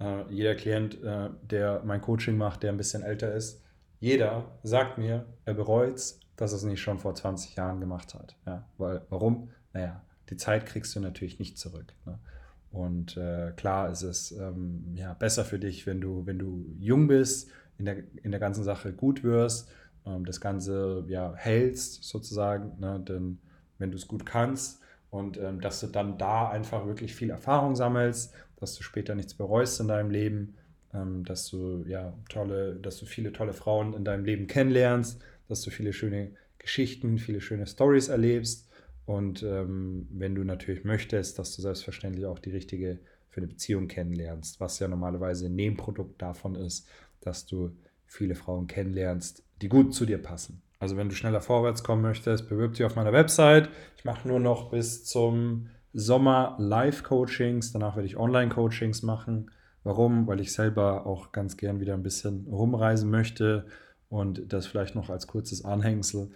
Äh, 0.00 0.30
jeder 0.30 0.54
Klient, 0.54 1.02
äh, 1.02 1.30
der 1.42 1.82
mein 1.84 2.00
Coaching 2.00 2.36
macht, 2.36 2.62
der 2.62 2.72
ein 2.72 2.76
bisschen 2.76 3.02
älter 3.02 3.32
ist, 3.32 3.62
jeder 4.00 4.44
sagt 4.62 4.98
mir, 4.98 5.24
er 5.44 5.54
bereut 5.54 5.94
es, 5.96 6.20
dass 6.36 6.52
er 6.52 6.56
es 6.56 6.64
nicht 6.64 6.82
schon 6.82 6.98
vor 6.98 7.14
20 7.14 7.56
Jahren 7.56 7.80
gemacht 7.80 8.14
hat. 8.14 8.36
Ja, 8.46 8.68
weil, 8.76 9.02
warum? 9.08 9.50
Naja, 9.72 10.02
die 10.30 10.36
Zeit 10.36 10.66
kriegst 10.66 10.94
du 10.94 11.00
natürlich 11.00 11.38
nicht 11.38 11.58
zurück. 11.58 11.94
Ne? 12.04 12.18
Und 12.70 13.16
äh, 13.16 13.52
klar 13.56 13.90
ist 13.90 14.02
es 14.02 14.32
ähm, 14.32 14.92
ja, 14.94 15.14
besser 15.14 15.44
für 15.44 15.58
dich, 15.58 15.86
wenn 15.86 16.00
du, 16.00 16.26
wenn 16.26 16.38
du 16.38 16.66
jung 16.78 17.06
bist, 17.06 17.48
in 17.78 17.84
der, 17.84 17.98
in 18.22 18.30
der 18.30 18.40
ganzen 18.40 18.64
Sache 18.64 18.92
gut 18.92 19.22
wirst, 19.22 19.70
ähm, 20.04 20.24
das 20.24 20.40
Ganze 20.40 21.04
ja, 21.08 21.34
hältst 21.36 22.02
sozusagen, 22.04 22.78
ne? 22.80 23.00
denn 23.00 23.38
wenn 23.78 23.90
du 23.90 23.96
es 23.96 24.08
gut 24.08 24.26
kannst 24.26 24.80
und 25.10 25.36
ähm, 25.36 25.60
dass 25.60 25.80
du 25.80 25.86
dann 25.86 26.18
da 26.18 26.48
einfach 26.48 26.86
wirklich 26.86 27.14
viel 27.14 27.30
Erfahrung 27.30 27.76
sammelst, 27.76 28.34
dass 28.56 28.74
du 28.74 28.82
später 28.82 29.14
nichts 29.14 29.34
bereust 29.34 29.80
in 29.80 29.88
deinem 29.88 30.10
Leben, 30.10 30.54
ähm, 30.92 31.24
dass 31.24 31.48
du 31.48 31.84
ja 31.86 32.16
tolle, 32.28 32.76
dass 32.76 32.98
du 32.98 33.06
viele 33.06 33.32
tolle 33.32 33.52
Frauen 33.52 33.94
in 33.94 34.04
deinem 34.04 34.24
Leben 34.24 34.46
kennenlernst, 34.46 35.20
dass 35.48 35.62
du 35.62 35.70
viele 35.70 35.92
schöne 35.92 36.32
Geschichten, 36.58 37.18
viele 37.18 37.40
schöne 37.40 37.66
Stories 37.66 38.08
erlebst 38.08 38.68
und 39.06 39.42
ähm, 39.42 40.06
wenn 40.10 40.34
du 40.34 40.44
natürlich 40.44 40.84
möchtest, 40.84 41.38
dass 41.38 41.54
du 41.54 41.62
selbstverständlich 41.62 42.26
auch 42.26 42.38
die 42.38 42.50
richtige 42.50 43.00
für 43.28 43.38
eine 43.38 43.48
Beziehung 43.48 43.88
kennenlernst, 43.88 44.60
was 44.60 44.78
ja 44.78 44.88
normalerweise 44.88 45.46
ein 45.46 45.56
Nebenprodukt 45.56 46.22
davon 46.22 46.54
ist, 46.54 46.86
dass 47.20 47.46
du 47.46 47.72
viele 48.06 48.34
Frauen 48.34 48.66
kennenlernst, 48.66 49.42
die 49.60 49.68
gut 49.68 49.94
zu 49.94 50.06
dir 50.06 50.18
passen. 50.18 50.62
Also 50.78 50.96
wenn 50.96 51.08
du 51.08 51.14
schneller 51.14 51.40
vorwärts 51.40 51.82
kommen 51.82 52.02
möchtest, 52.02 52.48
bewirb 52.48 52.74
dich 52.74 52.84
auf 52.84 52.94
meiner 52.94 53.12
Website. 53.12 53.68
Ich 53.96 54.04
mache 54.04 54.28
nur 54.28 54.38
noch 54.38 54.70
bis 54.70 55.04
zum 55.04 55.68
Sommer 55.94 56.56
Live-Coachings, 56.58 57.72
danach 57.72 57.94
werde 57.94 58.06
ich 58.06 58.16
Online-Coachings 58.16 59.02
machen. 59.04 59.50
Warum? 59.84 60.26
Weil 60.26 60.40
ich 60.40 60.52
selber 60.52 61.06
auch 61.06 61.30
ganz 61.30 61.56
gern 61.56 61.78
wieder 61.78 61.94
ein 61.94 62.02
bisschen 62.02 62.46
rumreisen 62.50 63.10
möchte 63.10 63.66
und 64.08 64.52
das 64.52 64.66
vielleicht 64.66 64.96
noch 64.96 65.08
als 65.08 65.28
kurzes 65.28 65.64
Anhängsel. 65.64 66.30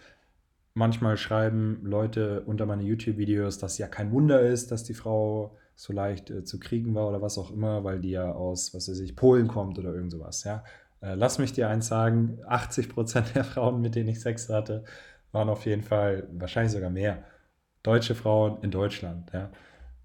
Manchmal 0.75 1.16
schreiben 1.16 1.81
Leute 1.83 2.42
unter 2.47 2.66
meine 2.66 2.85
YouTube-Videos, 2.85 3.59
dass 3.59 3.79
ja 3.79 3.88
kein 3.88 4.12
Wunder 4.12 4.42
ist, 4.42 4.71
dass 4.71 4.85
die 4.85 4.94
Frau 4.94 5.57
so 5.75 5.92
leicht 5.92 6.31
äh, 6.31 6.44
zu 6.44 6.61
kriegen 6.61 6.94
war 6.94 7.09
oder 7.09 7.21
was 7.21 7.37
auch 7.37 7.51
immer, 7.51 7.83
weil 7.83 7.99
die 7.99 8.11
ja 8.11 8.31
aus, 8.31 8.75
was 8.75 8.88
weiß 8.88 9.01
ich, 9.01 9.16
Polen 9.16 9.49
kommt 9.49 9.79
oder 9.79 9.92
irgend 9.92 10.12
sowas. 10.12 10.44
Ja? 10.44 10.62
Äh, 11.01 11.14
lass 11.14 11.38
mich 11.38 11.53
dir 11.53 11.68
eins 11.68 11.88
sagen, 11.88 12.38
80% 12.49 13.33
der 13.35 13.44
Frauen, 13.44 13.81
mit 13.81 13.97
denen 13.97 14.09
ich 14.09 14.21
Sex 14.21 14.49
hatte, 14.49 14.85
waren 15.33 15.49
auf 15.49 15.66
jeden 15.66 15.83
Fall, 15.83 16.29
wahrscheinlich 16.33 16.73
sogar 16.73 16.90
mehr, 16.90 17.25
deutsche 17.88 18.14
Frauen 18.14 18.59
in 18.61 18.70
Deutschland. 18.70 19.31
Ja? 19.33 19.51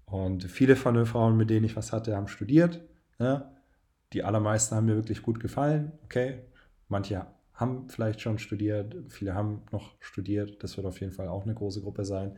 Und 0.06 0.44
viele 0.44 0.74
von 0.74 0.94
den 0.94 1.06
Frauen, 1.06 1.36
mit 1.36 1.50
denen 1.50 1.66
ich 1.66 1.76
was 1.76 1.92
hatte, 1.92 2.16
haben 2.16 2.28
studiert. 2.28 2.80
Ja? 3.18 3.52
Die 4.14 4.24
allermeisten 4.24 4.74
haben 4.74 4.86
mir 4.86 4.96
wirklich 4.96 5.22
gut 5.22 5.38
gefallen. 5.38 5.92
Okay, 6.04 6.38
manche 6.88 7.26
haben 7.52 7.88
vielleicht 7.88 8.20
schon 8.20 8.38
studiert, 8.38 8.96
viele 9.08 9.34
haben 9.34 9.62
noch 9.70 9.94
studiert. 10.00 10.62
Das 10.62 10.76
wird 10.76 10.86
auf 10.86 11.00
jeden 11.00 11.12
Fall 11.12 11.28
auch 11.28 11.44
eine 11.44 11.54
große 11.54 11.82
Gruppe 11.82 12.04
sein. 12.04 12.36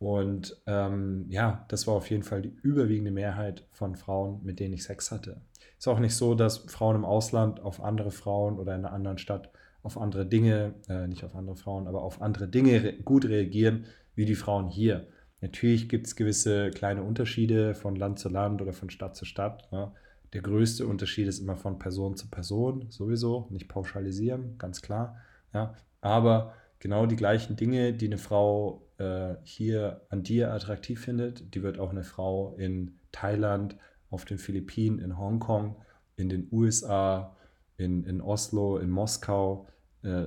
Und 0.00 0.60
ähm, 0.66 1.26
ja, 1.28 1.64
das 1.68 1.86
war 1.86 1.94
auf 1.94 2.10
jeden 2.10 2.22
Fall 2.22 2.42
die 2.42 2.56
überwiegende 2.62 3.10
Mehrheit 3.12 3.66
von 3.70 3.96
Frauen, 3.96 4.40
mit 4.42 4.58
denen 4.58 4.74
ich 4.74 4.82
Sex 4.82 5.12
hatte. 5.12 5.40
Ist 5.78 5.88
auch 5.88 6.00
nicht 6.00 6.16
so, 6.16 6.34
dass 6.34 6.58
Frauen 6.58 6.96
im 6.96 7.04
Ausland 7.04 7.60
auf 7.60 7.82
andere 7.82 8.10
Frauen 8.10 8.58
oder 8.58 8.74
in 8.74 8.84
einer 8.84 8.94
anderen 8.94 9.18
Stadt 9.18 9.50
auf 9.82 9.98
andere 9.98 10.26
Dinge, 10.26 10.74
äh, 10.88 11.06
nicht 11.06 11.24
auf 11.24 11.34
andere 11.34 11.56
Frauen, 11.56 11.86
aber 11.86 12.02
auf 12.02 12.20
andere 12.20 12.48
Dinge 12.48 12.82
re 12.82 12.92
gut 12.94 13.24
reagieren, 13.26 13.84
wie 14.14 14.24
die 14.24 14.34
Frauen 14.34 14.68
hier. 14.68 15.06
Natürlich 15.40 15.88
gibt 15.88 16.06
es 16.06 16.16
gewisse 16.16 16.70
kleine 16.70 17.02
Unterschiede 17.02 17.74
von 17.74 17.96
Land 17.96 18.18
zu 18.18 18.28
Land 18.28 18.60
oder 18.60 18.72
von 18.72 18.90
Stadt 18.90 19.16
zu 19.16 19.24
Stadt. 19.24 19.70
Ne? 19.72 19.90
Der 20.32 20.42
größte 20.42 20.86
Unterschied 20.86 21.26
ist 21.26 21.40
immer 21.40 21.56
von 21.56 21.78
Person 21.78 22.16
zu 22.16 22.28
Person, 22.28 22.86
sowieso, 22.90 23.48
nicht 23.50 23.68
pauschalisieren, 23.68 24.58
ganz 24.58 24.82
klar. 24.82 25.16
Ja. 25.52 25.74
Aber 26.00 26.54
genau 26.78 27.06
die 27.06 27.16
gleichen 27.16 27.56
Dinge, 27.56 27.92
die 27.92 28.06
eine 28.06 28.18
Frau 28.18 28.86
äh, 28.98 29.34
hier 29.42 30.02
an 30.08 30.22
dir 30.22 30.52
attraktiv 30.52 31.00
findet, 31.00 31.54
die 31.54 31.62
wird 31.62 31.78
auch 31.78 31.90
eine 31.90 32.04
Frau 32.04 32.54
in 32.56 32.98
Thailand, 33.12 33.76
auf 34.10 34.24
den 34.24 34.38
Philippinen, 34.38 34.98
in 34.98 35.16
Hongkong, 35.18 35.76
in 36.16 36.28
den 36.28 36.48
USA, 36.50 37.36
in, 37.76 38.04
in 38.04 38.20
Oslo, 38.20 38.76
in 38.78 38.90
Moskau, 38.90 39.68
äh, 40.02 40.26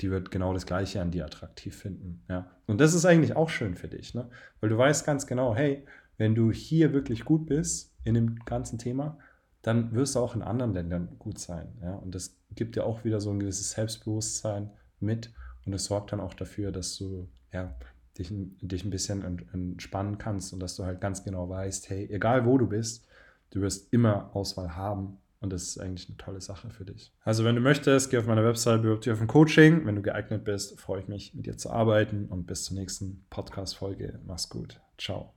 die 0.00 0.10
wird 0.10 0.30
genau 0.30 0.52
das 0.52 0.66
Gleiche 0.66 1.00
an 1.00 1.10
dir 1.10 1.24
attraktiv 1.24 1.76
finden. 1.76 2.22
Ja. 2.28 2.50
Und 2.66 2.80
das 2.80 2.94
ist 2.94 3.04
eigentlich 3.04 3.36
auch 3.36 3.48
schön 3.48 3.74
für 3.74 3.88
dich, 3.88 4.14
ne? 4.14 4.28
weil 4.60 4.70
du 4.70 4.78
weißt 4.78 5.04
ganz 5.04 5.26
genau, 5.26 5.54
hey, 5.54 5.84
wenn 6.16 6.34
du 6.34 6.50
hier 6.50 6.92
wirklich 6.92 7.24
gut 7.24 7.46
bist 7.46 7.94
in 8.04 8.14
dem 8.14 8.44
ganzen 8.44 8.78
Thema, 8.78 9.18
dann 9.62 9.92
wirst 9.92 10.14
du 10.14 10.20
auch 10.20 10.34
in 10.34 10.42
anderen 10.42 10.72
Ländern 10.72 11.08
gut 11.18 11.38
sein. 11.38 11.68
Ja? 11.82 11.94
Und 11.94 12.14
das 12.14 12.36
gibt 12.54 12.76
dir 12.76 12.84
auch 12.84 13.04
wieder 13.04 13.20
so 13.20 13.30
ein 13.30 13.40
gewisses 13.40 13.72
Selbstbewusstsein 13.72 14.70
mit 15.00 15.32
und 15.64 15.72
es 15.72 15.84
sorgt 15.84 16.12
dann 16.12 16.20
auch 16.20 16.34
dafür, 16.34 16.72
dass 16.72 16.96
du 16.96 17.28
ja, 17.52 17.74
dich, 18.16 18.32
dich 18.32 18.84
ein 18.84 18.90
bisschen 18.90 19.46
entspannen 19.52 20.18
kannst 20.18 20.52
und 20.52 20.60
dass 20.60 20.76
du 20.76 20.84
halt 20.84 21.00
ganz 21.00 21.24
genau 21.24 21.48
weißt, 21.48 21.90
hey, 21.90 22.08
egal 22.10 22.46
wo 22.46 22.58
du 22.58 22.66
bist, 22.66 23.06
du 23.50 23.60
wirst 23.60 23.92
immer 23.92 24.34
Auswahl 24.34 24.76
haben 24.76 25.18
und 25.40 25.52
das 25.52 25.62
ist 25.64 25.78
eigentlich 25.78 26.08
eine 26.08 26.16
tolle 26.16 26.40
Sache 26.40 26.70
für 26.70 26.84
dich. 26.84 27.12
Also 27.22 27.44
wenn 27.44 27.54
du 27.54 27.60
möchtest, 27.60 28.10
geh 28.10 28.18
auf 28.18 28.26
meine 28.26 28.44
Website, 28.44 28.82
bewirb 28.82 29.02
dich 29.02 29.12
auf 29.12 29.20
ein 29.20 29.28
Coaching. 29.28 29.86
Wenn 29.86 29.96
du 29.96 30.02
geeignet 30.02 30.44
bist, 30.44 30.80
freue 30.80 31.00
ich 31.00 31.08
mich, 31.08 31.34
mit 31.34 31.46
dir 31.46 31.56
zu 31.56 31.70
arbeiten 31.70 32.26
und 32.26 32.46
bis 32.46 32.64
zur 32.64 32.76
nächsten 32.76 33.24
Podcast-Folge. 33.30 34.20
Mach's 34.26 34.48
gut. 34.48 34.80
Ciao. 34.98 35.34